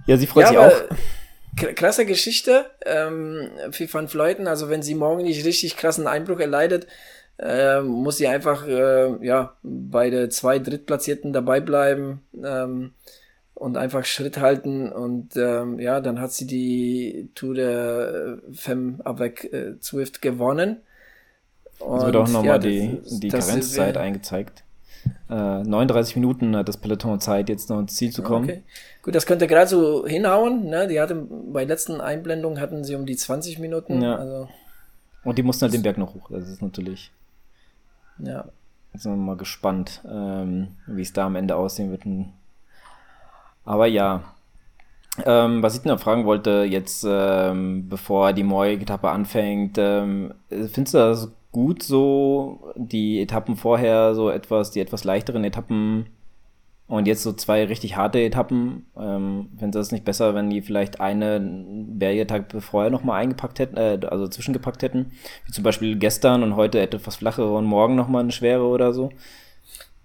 Ja, 0.06 0.16
sie 0.16 0.28
freut 0.28 0.44
ja, 0.44 0.48
sich 0.50 0.58
auch. 0.58 1.74
Krasse 1.74 2.06
Geschichte 2.06 2.66
ähm, 2.84 3.50
für 3.72 3.92
Van 3.92 4.06
Fleuten. 4.06 4.46
Also 4.46 4.70
wenn 4.70 4.82
sie 4.82 4.94
morgen 4.94 5.24
nicht 5.24 5.44
richtig 5.44 5.76
krassen 5.76 6.06
Einbruch 6.06 6.38
erleidet, 6.38 6.86
äh, 7.40 7.80
muss 7.80 8.18
sie 8.18 8.28
einfach 8.28 8.68
äh, 8.68 9.26
ja 9.26 9.56
bei 9.64 10.10
der 10.10 10.30
zwei 10.30 10.60
Drittplatzierten 10.60 11.32
dabei 11.32 11.58
bleiben. 11.58 12.22
Ähm, 12.40 12.92
und 13.56 13.78
einfach 13.78 14.04
Schritt 14.04 14.38
halten 14.38 14.92
und 14.92 15.34
ähm, 15.36 15.80
ja, 15.80 16.00
dann 16.00 16.20
hat 16.20 16.30
sie 16.30 16.46
die 16.46 17.30
Tour 17.34 17.54
der 17.54 18.38
Femme 18.52 18.98
avec 19.02 19.50
äh, 19.50 19.80
Zwift 19.80 20.20
gewonnen. 20.20 20.82
Und, 21.78 21.98
es 21.98 22.04
wird 22.04 22.16
auch 22.16 22.28
nochmal 22.28 22.46
ja, 22.46 22.58
die, 22.58 23.00
die 23.18 23.28
Karenzzeit 23.28 23.96
eingezeigt. 23.96 24.62
Äh, 25.30 25.62
39 25.62 26.16
Minuten 26.16 26.54
hat 26.54 26.68
das 26.68 26.76
Peloton 26.76 27.18
Zeit, 27.18 27.48
jetzt 27.48 27.70
noch 27.70 27.80
ins 27.80 27.96
Ziel 27.96 28.12
zu 28.12 28.22
kommen. 28.22 28.44
Okay. 28.44 28.62
Gut, 29.02 29.14
das 29.14 29.24
könnte 29.24 29.46
gerade 29.46 29.68
so 29.68 30.06
hinhauen. 30.06 30.68
Ne? 30.68 30.86
Die 30.86 31.00
hatte 31.00 31.14
bei 31.14 31.64
letzten 31.64 32.02
Einblendungen 32.02 32.60
hatten 32.60 32.84
sie 32.84 32.94
um 32.94 33.06
die 33.06 33.16
20 33.16 33.58
Minuten. 33.58 34.02
Ja. 34.02 34.16
Also, 34.16 34.48
und 35.24 35.38
die 35.38 35.42
mussten 35.42 35.62
halt 35.62 35.72
den 35.72 35.82
Berg 35.82 35.96
noch 35.96 36.14
hoch. 36.14 36.28
Das 36.30 36.46
ist 36.46 36.60
natürlich. 36.60 37.10
Ja. 38.18 38.44
Jetzt 38.92 39.02
sind 39.02 39.12
wir 39.12 39.16
mal 39.16 39.36
gespannt, 39.36 40.02
ähm, 40.06 40.68
wie 40.86 41.02
es 41.02 41.14
da 41.14 41.26
am 41.26 41.36
Ende 41.36 41.56
aussehen 41.56 41.90
wird. 41.90 42.04
Aber 43.66 43.86
ja, 43.86 44.22
ähm, 45.24 45.62
was 45.62 45.78
ich 45.78 45.84
noch 45.84 46.00
fragen 46.00 46.24
wollte, 46.24 46.64
jetzt 46.68 47.06
ähm, 47.08 47.88
bevor 47.88 48.32
die 48.32 48.44
Moi-Etappe 48.44 49.08
anfängt, 49.10 49.76
ähm, 49.78 50.34
findest 50.48 50.94
du 50.94 50.98
das 50.98 51.32
gut 51.52 51.82
so, 51.82 52.72
die 52.76 53.20
Etappen 53.20 53.56
vorher 53.56 54.14
so 54.14 54.30
etwas, 54.30 54.70
die 54.70 54.80
etwas 54.80 55.04
leichteren 55.04 55.42
Etappen 55.44 56.06
und 56.86 57.08
jetzt 57.08 57.22
so 57.22 57.32
zwei 57.32 57.64
richtig 57.64 57.96
harte 57.96 58.20
Etappen? 58.20 58.86
Ähm, 58.96 59.48
findest 59.58 59.74
du 59.74 59.78
das 59.78 59.92
nicht 59.92 60.04
besser, 60.04 60.34
wenn 60.34 60.50
die 60.50 60.62
vielleicht 60.62 61.00
eine 61.00 61.40
Bergetappe 61.40 62.60
vorher 62.60 62.90
nochmal 62.90 63.20
eingepackt 63.22 63.58
hätten, 63.58 63.76
äh, 63.76 63.98
also 64.08 64.28
zwischengepackt 64.28 64.82
hätten? 64.82 65.12
Wie 65.46 65.52
zum 65.52 65.64
Beispiel 65.64 65.96
gestern 65.96 66.42
und 66.42 66.56
heute 66.56 66.80
etwas 66.80 67.16
flachere 67.16 67.54
und 67.54 67.64
morgen 67.64 67.96
nochmal 67.96 68.22
eine 68.22 68.32
schwere 68.32 68.64
oder 68.64 68.92
so? 68.92 69.10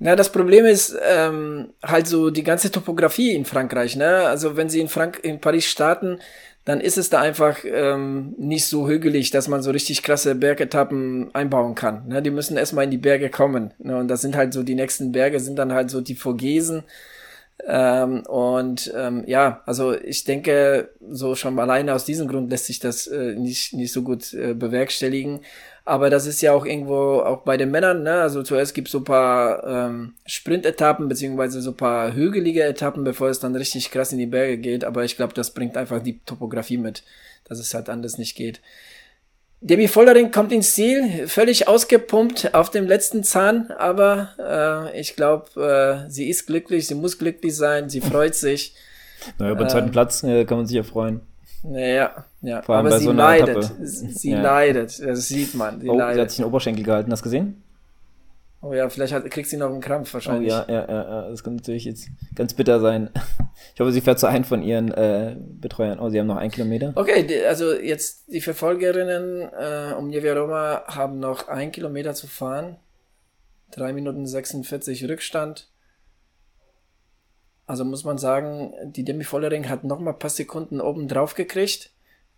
Na, 0.03 0.15
das 0.15 0.31
Problem 0.31 0.65
ist 0.65 0.97
ähm, 1.07 1.73
halt 1.83 2.07
so 2.07 2.31
die 2.31 2.43
ganze 2.43 2.71
Topografie 2.71 3.35
in 3.35 3.45
Frankreich. 3.45 3.95
Ne? 3.95 4.07
Also 4.27 4.57
wenn 4.57 4.67
sie 4.67 4.79
in 4.79 4.87
Frank 4.87 5.19
in 5.21 5.39
Paris 5.39 5.65
starten, 5.65 6.17
dann 6.65 6.81
ist 6.81 6.97
es 6.97 7.11
da 7.11 7.21
einfach 7.21 7.59
ähm, 7.65 8.33
nicht 8.39 8.65
so 8.65 8.87
hügelig, 8.87 9.29
dass 9.29 9.47
man 9.47 9.61
so 9.61 9.69
richtig 9.69 10.01
krasse 10.01 10.33
Bergetappen 10.33 11.29
einbauen 11.35 11.75
kann. 11.75 12.07
Ne? 12.07 12.23
Die 12.23 12.31
müssen 12.31 12.57
erstmal 12.57 12.85
in 12.85 12.89
die 12.89 12.97
Berge 12.97 13.29
kommen. 13.29 13.75
Ne? 13.77 13.95
Und 13.95 14.07
das 14.07 14.21
sind 14.21 14.35
halt 14.35 14.53
so 14.53 14.63
die 14.63 14.73
nächsten 14.73 15.11
Berge, 15.11 15.39
sind 15.39 15.59
dann 15.59 15.71
halt 15.71 15.91
so 15.91 16.01
die 16.01 16.15
Vogesen. 16.15 16.81
Ähm, 17.67 18.21
und 18.21 18.91
ähm, 18.97 19.23
ja, 19.27 19.61
also 19.67 19.95
ich 19.95 20.23
denke, 20.23 20.89
so 21.11 21.35
schon 21.35 21.59
alleine 21.59 21.93
aus 21.93 22.05
diesem 22.05 22.27
Grund 22.27 22.49
lässt 22.49 22.65
sich 22.65 22.79
das 22.79 23.05
äh, 23.05 23.35
nicht, 23.35 23.73
nicht 23.73 23.93
so 23.93 24.01
gut 24.01 24.33
äh, 24.33 24.55
bewerkstelligen. 24.55 25.41
Aber 25.83 26.09
das 26.09 26.27
ist 26.27 26.41
ja 26.41 26.53
auch 26.53 26.65
irgendwo 26.65 27.21
auch 27.21 27.41
bei 27.41 27.57
den 27.57 27.71
Männern, 27.71 28.03
ne? 28.03 28.21
Also 28.21 28.43
zuerst 28.43 28.75
gibt 28.75 28.87
es 28.87 28.91
so 28.91 28.99
ein 28.99 29.03
paar 29.03 29.63
ähm, 29.65 30.13
Sprintetappen, 30.27 31.07
beziehungsweise 31.09 31.61
so 31.61 31.71
ein 31.71 31.77
paar 31.77 32.13
hügelige 32.13 32.63
Etappen, 32.63 33.03
bevor 33.03 33.29
es 33.29 33.39
dann 33.39 33.55
richtig 33.55 33.89
krass 33.89 34.11
in 34.11 34.19
die 34.19 34.27
Berge 34.27 34.57
geht. 34.57 34.83
Aber 34.83 35.03
ich 35.03 35.17
glaube, 35.17 35.33
das 35.33 35.53
bringt 35.53 35.77
einfach 35.77 36.01
die 36.01 36.19
Topografie 36.19 36.77
mit, 36.77 37.03
dass 37.45 37.59
es 37.59 37.73
halt 37.73 37.89
anders 37.89 38.19
nicht 38.19 38.35
geht. 38.35 38.61
Demi 39.63 39.87
Vollering 39.87 40.31
kommt 40.31 40.51
ins 40.51 40.73
Ziel, 40.73 41.27
völlig 41.27 41.67
ausgepumpt 41.67 42.55
auf 42.55 42.71
dem 42.71 42.87
letzten 42.87 43.23
Zahn, 43.23 43.69
aber 43.69 44.89
äh, 44.93 44.99
ich 44.99 45.15
glaube, 45.15 46.05
äh, 46.07 46.09
sie 46.09 46.29
ist 46.29 46.47
glücklich, 46.47 46.87
sie 46.87 46.95
muss 46.95 47.19
glücklich 47.19 47.55
sein, 47.55 47.87
sie 47.89 48.01
freut 48.01 48.35
sich. 48.35 48.75
Naja, 49.37 49.53
beim 49.53 49.69
zweiten 49.69 49.89
äh, 49.89 49.91
Platz 49.91 50.23
äh, 50.23 50.45
kann 50.45 50.57
man 50.57 50.65
sich 50.65 50.77
ja 50.77 50.81
freuen. 50.81 51.21
Ja, 51.63 52.25
ja. 52.41 52.61
Vor 52.61 52.75
allem 52.75 52.87
aber 52.87 52.95
bei 52.95 52.99
sie 52.99 53.05
so 53.05 53.11
leidet. 53.11 53.57
Etappe. 53.57 53.85
Sie 53.85 54.31
ja. 54.31 54.41
leidet. 54.41 54.99
Das 54.99 55.27
sieht 55.27 55.53
man. 55.55 55.79
Sie 55.79 55.89
oh, 55.89 55.97
leidet. 55.97 56.15
sie 56.15 56.21
hat 56.21 56.29
sich 56.31 56.37
den 56.37 56.45
Oberschenkel 56.45 56.83
gehalten. 56.83 57.11
Hast 57.11 57.21
du 57.21 57.25
gesehen? 57.25 57.63
Oh 58.63 58.73
ja, 58.73 58.89
vielleicht 58.89 59.13
hat, 59.13 59.29
kriegt 59.31 59.49
sie 59.49 59.57
noch 59.57 59.71
einen 59.71 59.81
Krampf 59.81 60.13
wahrscheinlich. 60.13 60.51
Oh 60.51 60.55
ja, 60.55 60.65
ja, 60.67 60.87
ja, 60.87 61.03
ja. 61.03 61.29
Das 61.29 61.43
kann 61.43 61.55
natürlich 61.55 61.85
jetzt 61.85 62.09
ganz 62.35 62.53
bitter 62.53 62.79
sein. 62.79 63.09
Ich 63.73 63.79
hoffe, 63.79 63.91
sie 63.91 64.01
fährt 64.01 64.19
zu 64.19 64.27
einem 64.27 64.43
von 64.43 64.63
ihren 64.63 64.91
äh, 64.91 65.35
Betreuern. 65.39 65.99
Oh, 65.99 66.09
sie 66.09 66.19
haben 66.19 66.27
noch 66.27 66.37
einen 66.37 66.51
Kilometer. 66.51 66.93
Okay, 66.95 67.23
die, 67.23 67.39
also 67.43 67.73
jetzt 67.73 68.31
die 68.31 68.41
Verfolgerinnen 68.41 69.41
äh, 69.41 69.93
um 69.93 70.09
Nevia 70.09 70.33
Roma 70.33 70.83
haben 70.87 71.19
noch 71.19 71.47
einen 71.47 71.71
Kilometer 71.71 72.13
zu 72.13 72.27
fahren. 72.27 72.77
Drei 73.71 73.93
Minuten 73.93 74.27
46 74.27 75.07
Rückstand. 75.07 75.69
Also 77.67 77.85
muss 77.85 78.03
man 78.03 78.17
sagen, 78.17 78.73
die 78.83 79.03
Demi 79.03 79.23
Vollering 79.23 79.69
hat 79.69 79.83
noch 79.83 79.99
mal 79.99 80.11
ein 80.11 80.19
paar 80.19 80.29
Sekunden 80.29 80.81
oben 80.81 81.07
drauf 81.07 81.35
gekriegt. 81.35 81.91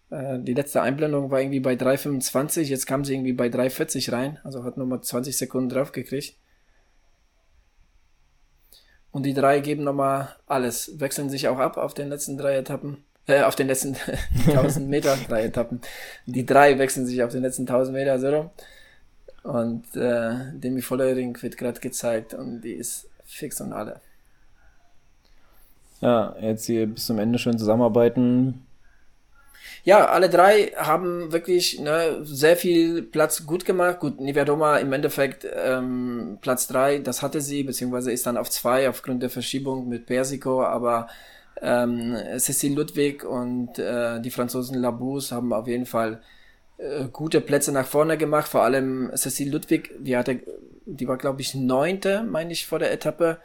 Äh, 0.09 0.39
die 0.39 0.53
letzte 0.53 0.81
Einblendung 0.81 1.31
war 1.31 1.41
irgendwie 1.41 1.59
bei 1.59 1.73
3,25, 1.73 2.63
jetzt 2.63 2.85
kam 2.85 3.03
sie 3.03 3.13
irgendwie 3.13 3.33
bei 3.33 3.47
3,40 3.47 4.11
rein, 4.11 4.39
also 4.43 4.63
hat 4.63 4.77
nochmal 4.77 5.01
20 5.01 5.35
Sekunden 5.35 5.69
drauf 5.69 5.91
gekriegt. 5.91 6.35
Und 9.11 9.23
die 9.23 9.33
drei 9.33 9.59
geben 9.59 9.83
nochmal 9.83 10.35
alles, 10.47 10.99
wechseln 10.99 11.29
sich 11.29 11.47
auch 11.47 11.59
ab 11.59 11.77
auf 11.77 11.93
den 11.93 12.09
letzten 12.09 12.37
drei 12.37 12.57
Etappen, 12.57 13.03
äh, 13.27 13.43
auf 13.43 13.55
den 13.55 13.67
letzten 13.67 13.95
1000 14.47 14.89
Meter, 14.89 15.17
drei 15.27 15.45
Etappen. 15.45 15.81
Die 16.25 16.45
drei 16.45 16.79
wechseln 16.79 17.05
sich 17.05 17.23
auf 17.23 17.31
den 17.31 17.43
letzten 17.43 17.63
1000 17.63 17.95
Meter, 17.95 18.19
so 18.19 18.51
Und 19.43 19.95
äh, 19.95 20.51
Demi 20.53 20.81
Vollering 20.81 21.39
wird 21.41 21.57
gerade 21.57 21.79
gezeigt 21.79 22.33
und 22.33 22.61
die 22.61 22.73
ist 22.73 23.07
fix 23.23 23.61
und 23.61 23.71
alle. 23.73 24.01
Ja, 26.03 26.35
jetzt 26.41 26.65
hier 26.65 26.85
bis 26.87 27.05
zum 27.05 27.17
Ende 27.17 27.39
schön 27.39 27.57
zusammenarbeiten. 27.57 28.65
Ja, 29.85 30.07
alle 30.07 30.29
drei 30.29 30.73
haben 30.75 31.31
wirklich 31.31 31.79
ne, 31.79 32.19
sehr 32.23 32.57
viel 32.57 33.03
Platz 33.03 33.45
gut 33.45 33.63
gemacht. 33.63 34.01
Gut, 34.01 34.19
Nivedoma 34.19 34.79
im 34.79 34.91
Endeffekt 34.91 35.47
ähm, 35.55 36.39
Platz 36.41 36.67
drei, 36.67 36.99
das 36.99 37.21
hatte 37.21 37.39
sie, 37.39 37.63
beziehungsweise 37.63 38.11
ist 38.11 38.25
dann 38.25 38.35
auf 38.35 38.49
zwei 38.49 38.89
aufgrund 38.89 39.23
der 39.23 39.29
Verschiebung 39.29 39.87
mit 39.87 40.05
Persico, 40.05 40.63
aber 40.63 41.07
ähm, 41.61 42.17
Cécile 42.35 42.75
Ludwig 42.75 43.23
und 43.23 43.79
äh, 43.79 44.19
die 44.19 44.31
Franzosen 44.31 44.79
Labous 44.79 45.31
haben 45.31 45.53
auf 45.53 45.67
jeden 45.67 45.85
Fall 45.85 46.21
äh, 46.79 47.05
gute 47.13 47.39
Plätze 47.39 47.71
nach 47.71 47.87
vorne 47.87 48.17
gemacht. 48.17 48.49
Vor 48.49 48.63
allem 48.63 49.09
Cécile 49.11 49.51
Ludwig, 49.51 49.91
die 49.99 50.17
hatte, 50.17 50.41
die 50.85 51.07
war 51.07 51.17
glaube 51.17 51.39
ich 51.39 51.55
neunte, 51.55 52.23
meine 52.23 52.51
ich, 52.51 52.67
vor 52.67 52.79
der 52.79 52.91
Etappe 52.91 53.37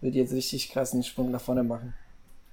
wird 0.00 0.14
jetzt 0.14 0.32
richtig 0.32 0.70
krassen 0.70 1.02
Sprung 1.02 1.30
nach 1.30 1.40
vorne 1.40 1.62
machen. 1.62 1.94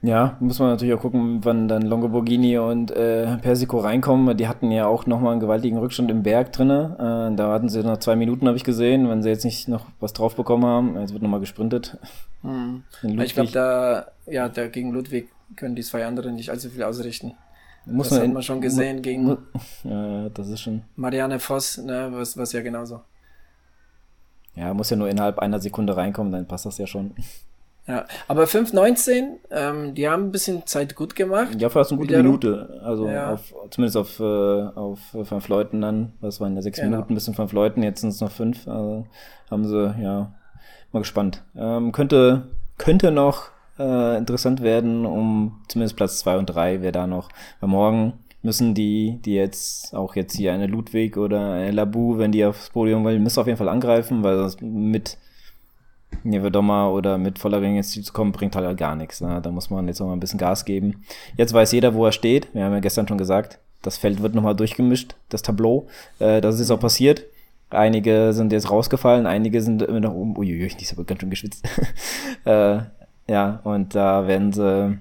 Ja, 0.02 0.38
muss 0.40 0.60
man 0.60 0.70
natürlich 0.70 0.94
auch 0.94 1.02
gucken, 1.02 1.44
wann 1.44 1.68
dann 1.68 1.82
Longoborghini 1.82 2.60
und 2.60 2.92
äh, 2.92 3.38
Persico 3.38 3.80
reinkommen. 3.80 4.38
Die 4.38 4.48
hatten 4.48 4.70
ja 4.70 4.86
auch 4.86 5.08
nochmal 5.08 5.32
einen 5.32 5.42
gewaltigen 5.42 5.78
Rückstand 5.78 6.12
im 6.12 6.22
Berg 6.22 6.54
drinne. 6.54 6.96
Äh, 7.32 7.36
da 7.36 7.52
hatten 7.52 7.70
sie 7.70 7.82
noch 7.82 7.98
zwei 7.98 8.16
Minuten, 8.16 8.48
habe 8.48 8.58
ich 8.58 8.64
gesehen, 8.64 9.10
wenn 9.10 9.24
sie 9.24 9.30
jetzt 9.30 9.46
nicht 9.46 9.68
noch 9.68 9.88
was 10.00 10.14
drauf 10.14 10.36
bekommen 10.36 10.66
haben. 10.66 11.00
Jetzt 11.00 11.14
wird 11.14 11.24
nochmal 11.24 11.40
gesprintet. 11.40 11.98
Hm. 12.42 12.84
Ich 13.02 13.34
glaube, 13.34 13.52
da, 13.52 14.06
ja, 14.28 14.48
da 14.48 14.68
gegen 14.68 14.92
Ludwig 14.92 15.30
können 15.56 15.76
die 15.76 15.82
zwei 15.82 16.06
anderen 16.06 16.36
nicht 16.36 16.52
allzu 16.52 16.70
viel 16.70 16.84
ausrichten. 16.84 17.34
Muss 17.86 18.10
das 18.10 18.20
man 18.20 18.28
hat 18.28 18.34
man 18.34 18.44
schon 18.44 18.62
gesehen 18.62 19.02
gegen 19.02 19.38
ja, 19.84 20.30
das 20.30 20.50
ist 20.50 20.62
schon. 20.62 20.82
Marianne 20.96 21.40
Voss, 21.40 21.78
ne, 21.78 22.10
was, 22.12 22.38
was 22.38 22.52
ja 22.52 22.62
genauso. 22.62 23.02
Ja, 24.56 24.74
muss 24.74 24.90
ja 24.90 24.98
nur 24.98 25.10
innerhalb 25.10 25.40
einer 25.40 25.60
Sekunde 25.60 25.98
reinkommen, 25.98 26.32
dann 26.32 26.48
passt 26.48 26.66
das 26.66 26.78
ja 26.78 26.88
schon. 26.88 27.12
Ja, 27.88 28.06
aber 28.28 28.46
5.19, 28.46 29.26
ähm, 29.52 29.94
die 29.94 30.10
haben 30.10 30.24
ein 30.24 30.32
bisschen 30.32 30.66
Zeit 30.66 30.96
gut 30.96 31.16
gemacht. 31.16 31.62
Ja, 31.62 31.70
fast 31.70 31.92
eine 31.92 32.00
gute 32.00 32.18
Wiederum. 32.18 32.26
Minute. 32.26 32.82
Also 32.84 33.08
ja. 33.08 33.34
auf, 33.34 33.54
zumindest 33.70 33.98
auf, 33.98 34.20
äh, 34.20 34.24
auf 34.24 35.00
fünf 35.24 35.48
Leuten 35.50 35.82
dann. 35.82 36.14
Was 36.20 36.42
waren 36.42 36.56
ja 36.56 36.64
sechs 36.64 36.80
genau. 36.80 36.90
Minuten 36.90 37.14
bis 37.14 37.26
zu 37.26 37.34
fünf 37.34 37.52
Leuten, 37.52 37.84
jetzt 37.84 38.02
sind 38.02 38.10
es 38.10 38.22
noch 38.22 38.32
fünf. 38.32 38.68
Also 38.68 39.06
haben 39.52 39.68
sie, 39.68 39.96
ja, 40.02 40.34
mal 40.94 41.00
gespannt. 41.02 41.44
Ähm, 41.56 41.92
könnte, 41.92 42.48
könnte 42.80 43.12
noch 43.12 43.50
äh, 43.78 44.18
interessant 44.18 44.64
werden, 44.64 45.06
um 45.06 45.62
zumindest 45.68 45.96
Platz 45.96 46.18
zwei 46.18 46.38
und 46.38 46.48
drei 46.48 46.82
wäre 46.82 46.92
da 46.92 47.06
noch. 47.06 47.30
Weil 47.60 47.70
morgen 47.70 48.14
müssen 48.46 48.76
die, 48.76 49.20
die 49.26 49.34
jetzt, 49.34 49.94
auch 49.96 50.16
jetzt 50.16 50.38
hier 50.38 50.54
eine 50.54 50.68
Ludwig 50.68 51.18
oder 51.18 51.54
eine 51.54 51.72
Labu, 51.72 52.18
wenn 52.20 52.32
die 52.32 52.46
aufs 52.46 52.70
Podium 52.70 53.04
wollen, 53.04 53.22
müssen 53.22 53.40
auf 53.40 53.48
jeden 53.48 53.58
Fall 53.58 53.70
angreifen, 53.70 54.24
weil 54.24 54.38
das 54.38 54.62
mit 54.62 55.18
Nievedoma 56.24 56.90
oder 56.90 57.18
mit 57.18 57.40
Vollering 57.40 57.82
Ziel 57.84 58.04
zu 58.04 58.14
kommen, 58.14 58.32
bringt 58.32 58.56
halt 58.56 58.78
gar 58.78 58.96
nichts. 58.96 59.20
Ne? 59.20 59.42
Da 59.42 59.52
muss 59.52 59.70
man 59.70 59.88
jetzt 59.88 60.00
noch 60.00 60.08
mal 60.08 60.14
ein 60.14 60.20
bisschen 60.20 60.40
Gas 60.40 60.64
geben. 60.64 61.04
Jetzt 61.36 61.54
weiß 61.54 61.72
jeder, 61.72 61.96
wo 61.96 62.06
er 62.06 62.12
steht. 62.12 62.54
Wir 62.54 62.64
haben 62.64 62.74
ja 62.74 62.80
gestern 62.80 63.08
schon 63.08 63.18
gesagt, 63.18 63.60
das 63.82 63.98
Feld 63.98 64.22
wird 64.22 64.36
nochmal 64.36 64.56
durchgemischt, 64.56 65.16
das 65.30 65.42
Tableau. 65.42 65.88
Äh, 66.20 66.40
das 66.40 66.60
ist 66.60 66.72
auch 66.72 66.80
passiert. 66.80 67.26
Einige 67.72 68.32
sind 68.32 68.52
jetzt 68.52 68.70
rausgefallen, 68.70 69.26
einige 69.26 69.62
sind 69.62 69.82
immer 69.82 70.00
noch 70.00 70.14
oben. 70.14 70.38
Uiuiui, 70.38 70.72
ich 70.78 70.92
habe 70.92 71.04
ganz 71.04 71.20
schön 71.20 71.32
geschwitzt. 71.32 71.68
äh, 72.46 72.78
ja, 73.28 73.60
und 73.64 73.96
da 73.96 74.28
werden 74.28 74.54
sie, 74.54 75.00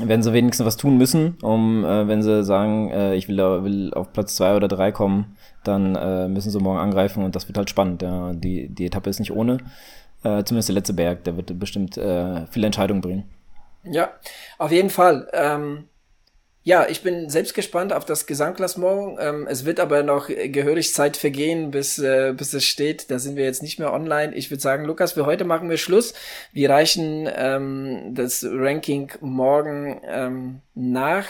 werden 0.00 0.22
sie 0.22 0.32
wenigstens 0.32 0.66
was 0.66 0.76
tun 0.76 0.96
müssen, 0.96 1.36
um, 1.42 1.84
äh, 1.84 2.08
wenn 2.08 2.22
sie 2.22 2.44
sagen, 2.44 2.90
äh, 2.90 3.14
ich 3.14 3.28
will, 3.28 3.36
will 3.36 3.92
auf 3.94 4.12
Platz 4.12 4.34
zwei 4.36 4.56
oder 4.56 4.68
drei 4.68 4.90
kommen, 4.90 5.36
dann 5.64 5.94
äh, 5.94 6.28
müssen 6.28 6.50
sie 6.50 6.58
morgen 6.58 6.78
angreifen 6.78 7.24
und 7.24 7.36
das 7.36 7.48
wird 7.48 7.58
halt 7.58 7.70
spannend. 7.70 8.02
Ja. 8.02 8.32
Die, 8.32 8.68
die 8.68 8.86
Etappe 8.86 9.10
ist 9.10 9.18
nicht 9.20 9.32
ohne. 9.32 9.58
Äh, 10.24 10.44
zumindest 10.44 10.68
der 10.68 10.74
letzte 10.74 10.94
Berg, 10.94 11.24
der 11.24 11.36
wird 11.36 11.58
bestimmt 11.58 11.96
äh, 11.96 12.46
viele 12.46 12.66
Entscheidungen 12.66 13.00
bringen. 13.00 13.24
Ja, 13.84 14.10
auf 14.58 14.70
jeden 14.70 14.90
Fall. 14.90 15.28
Ähm, 15.32 15.88
ja, 16.64 16.86
ich 16.88 17.02
bin 17.02 17.28
selbst 17.28 17.54
gespannt 17.54 17.92
auf 17.92 18.04
das 18.04 18.26
Gesamtklassement. 18.26 19.18
Ähm, 19.20 19.46
es 19.48 19.64
wird 19.64 19.80
aber 19.80 20.04
noch 20.04 20.28
gehörig 20.28 20.94
Zeit 20.94 21.16
vergehen, 21.16 21.72
bis, 21.72 21.98
äh, 21.98 22.34
bis 22.36 22.54
es 22.54 22.64
steht. 22.64 23.10
Da 23.10 23.18
sind 23.18 23.34
wir 23.36 23.44
jetzt 23.44 23.62
nicht 23.62 23.80
mehr 23.80 23.92
online. 23.92 24.32
Ich 24.34 24.50
würde 24.50 24.60
sagen, 24.60 24.84
Lukas, 24.84 25.12
für 25.12 25.26
heute 25.26 25.44
machen 25.44 25.68
wir 25.68 25.76
Schluss. 25.76 26.14
Wir 26.52 26.70
reichen 26.70 27.28
ähm, 27.34 28.14
das 28.14 28.46
Ranking 28.48 29.10
morgen 29.20 30.00
ähm, 30.06 30.60
nach 30.74 31.26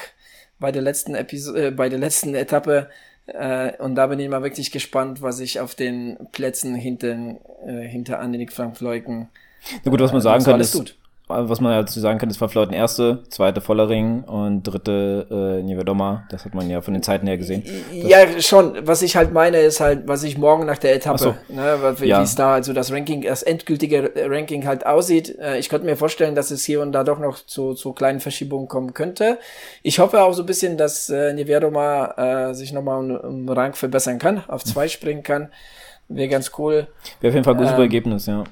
bei 0.59 0.71
der 0.71 0.83
letzten 0.83 1.14
Episode, 1.14 1.68
äh, 1.68 1.71
bei 1.71 1.88
der 1.88 1.99
letzten 1.99 2.35
Etappe. 2.35 2.90
Äh, 3.27 3.73
und 3.79 3.95
da 3.95 4.09
bin 4.09 4.21
ich 4.21 4.29
mal 4.29 4.42
wirklich 4.42 4.71
gespannt, 4.71 5.23
was 5.23 5.40
ich 5.40 5.61
auf 5.61 5.75
den 5.75 6.18
Plätzen 6.33 6.75
hinter, 6.75 7.37
äh, 7.66 7.88
hinter 7.88 8.21
Annick 8.21 8.53
Frank 8.53 8.77
Fleuten. 8.77 9.31
Na 9.83 9.90
gut, 9.90 10.01
was 10.01 10.12
man 10.12 10.21
äh, 10.21 10.25
sagen 10.25 10.45
kann, 10.45 10.61
ist, 10.61 10.73
tut 10.73 10.97
was 11.49 11.61
man 11.61 11.73
dazu 11.73 12.01
sagen 12.01 12.18
kann, 12.18 12.31
ist 12.31 12.40
war 12.40 12.49
Fleuten 12.49 12.73
erste, 12.73 13.23
zweite 13.29 13.61
Vollering 13.61 14.25
und 14.25 14.62
dritte 14.62 15.27
äh, 15.31 15.62
Nievedoma. 15.62 16.25
Das 16.31 16.45
hat 16.45 16.55
man 16.55 16.68
ja 16.71 16.81
von 16.81 16.95
den 16.95 17.03
Zeiten 17.03 17.27
her 17.27 17.38
gesehen. 17.38 17.64
Ja, 17.92 18.40
schon. 18.40 18.87
Was 18.87 19.03
ich 19.03 19.16
halt 19.16 19.33
meine, 19.33 19.59
ist 19.59 19.81
halt, 19.81 20.07
was 20.07 20.23
ich 20.23 20.38
morgen 20.38 20.66
nach 20.66 20.79
der 20.79 20.95
Etappe, 20.95 21.18
so. 21.18 21.35
ne, 21.49 21.95
wie 21.99 22.07
ja. 22.07 22.23
es 22.23 22.35
da 22.35 22.55
also 22.55 22.73
das 22.73 22.92
Ranking, 22.92 23.23
das 23.23 23.42
endgültige 23.42 24.12
Ranking 24.16 24.66
halt 24.66 24.87
aussieht. 24.87 25.38
Äh, 25.38 25.59
ich 25.59 25.68
könnte 25.68 25.87
mir 25.87 25.97
vorstellen, 25.97 26.35
dass 26.35 26.51
es 26.51 26.64
hier 26.64 26.81
und 26.81 26.92
da 26.92 27.05
doch 27.05 27.18
noch 27.18 27.45
zu, 27.45 27.75
zu 27.75 27.92
kleinen 27.92 28.21
Verschiebungen 28.21 28.68
kommen 28.68 28.95
könnte. 28.95 29.38
Ich 29.83 29.99
hoffe 29.99 30.23
auch 30.23 30.33
so 30.33 30.42
ein 30.42 30.47
bisschen, 30.47 30.77
dass 30.77 31.09
äh, 31.11 31.33
Nievedoma 31.33 32.51
äh, 32.51 32.55
sich 32.55 32.73
nochmal 32.73 32.99
um, 32.99 33.16
um 33.16 33.49
Rang 33.49 33.75
verbessern 33.75 34.18
kann, 34.18 34.42
auf 34.49 34.64
zwei 34.64 34.88
springen 34.88 35.23
kann. 35.23 35.49
Wäre 36.09 36.29
ganz 36.29 36.53
cool. 36.59 36.88
Wäre 37.21 37.31
auf 37.31 37.35
jeden 37.35 37.45
Fall 37.45 37.55
ein 37.55 37.59
gutes 37.59 37.73
ähm, 37.73 37.81
Ergebnis, 37.81 38.27
ja. 38.27 38.45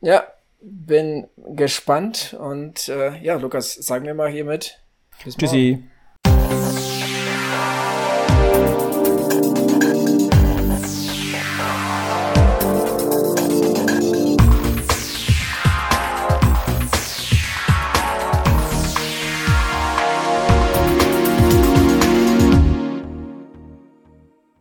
Ja, 0.00 0.24
bin 0.60 1.28
gespannt 1.36 2.36
und 2.38 2.88
äh, 2.88 3.16
ja, 3.22 3.36
Lukas, 3.36 3.74
sagen 3.74 4.06
wir 4.06 4.14
mal 4.14 4.30
hiermit. 4.30 4.82
Tschüssi. 5.18 5.84
Morgen. 6.26 6.87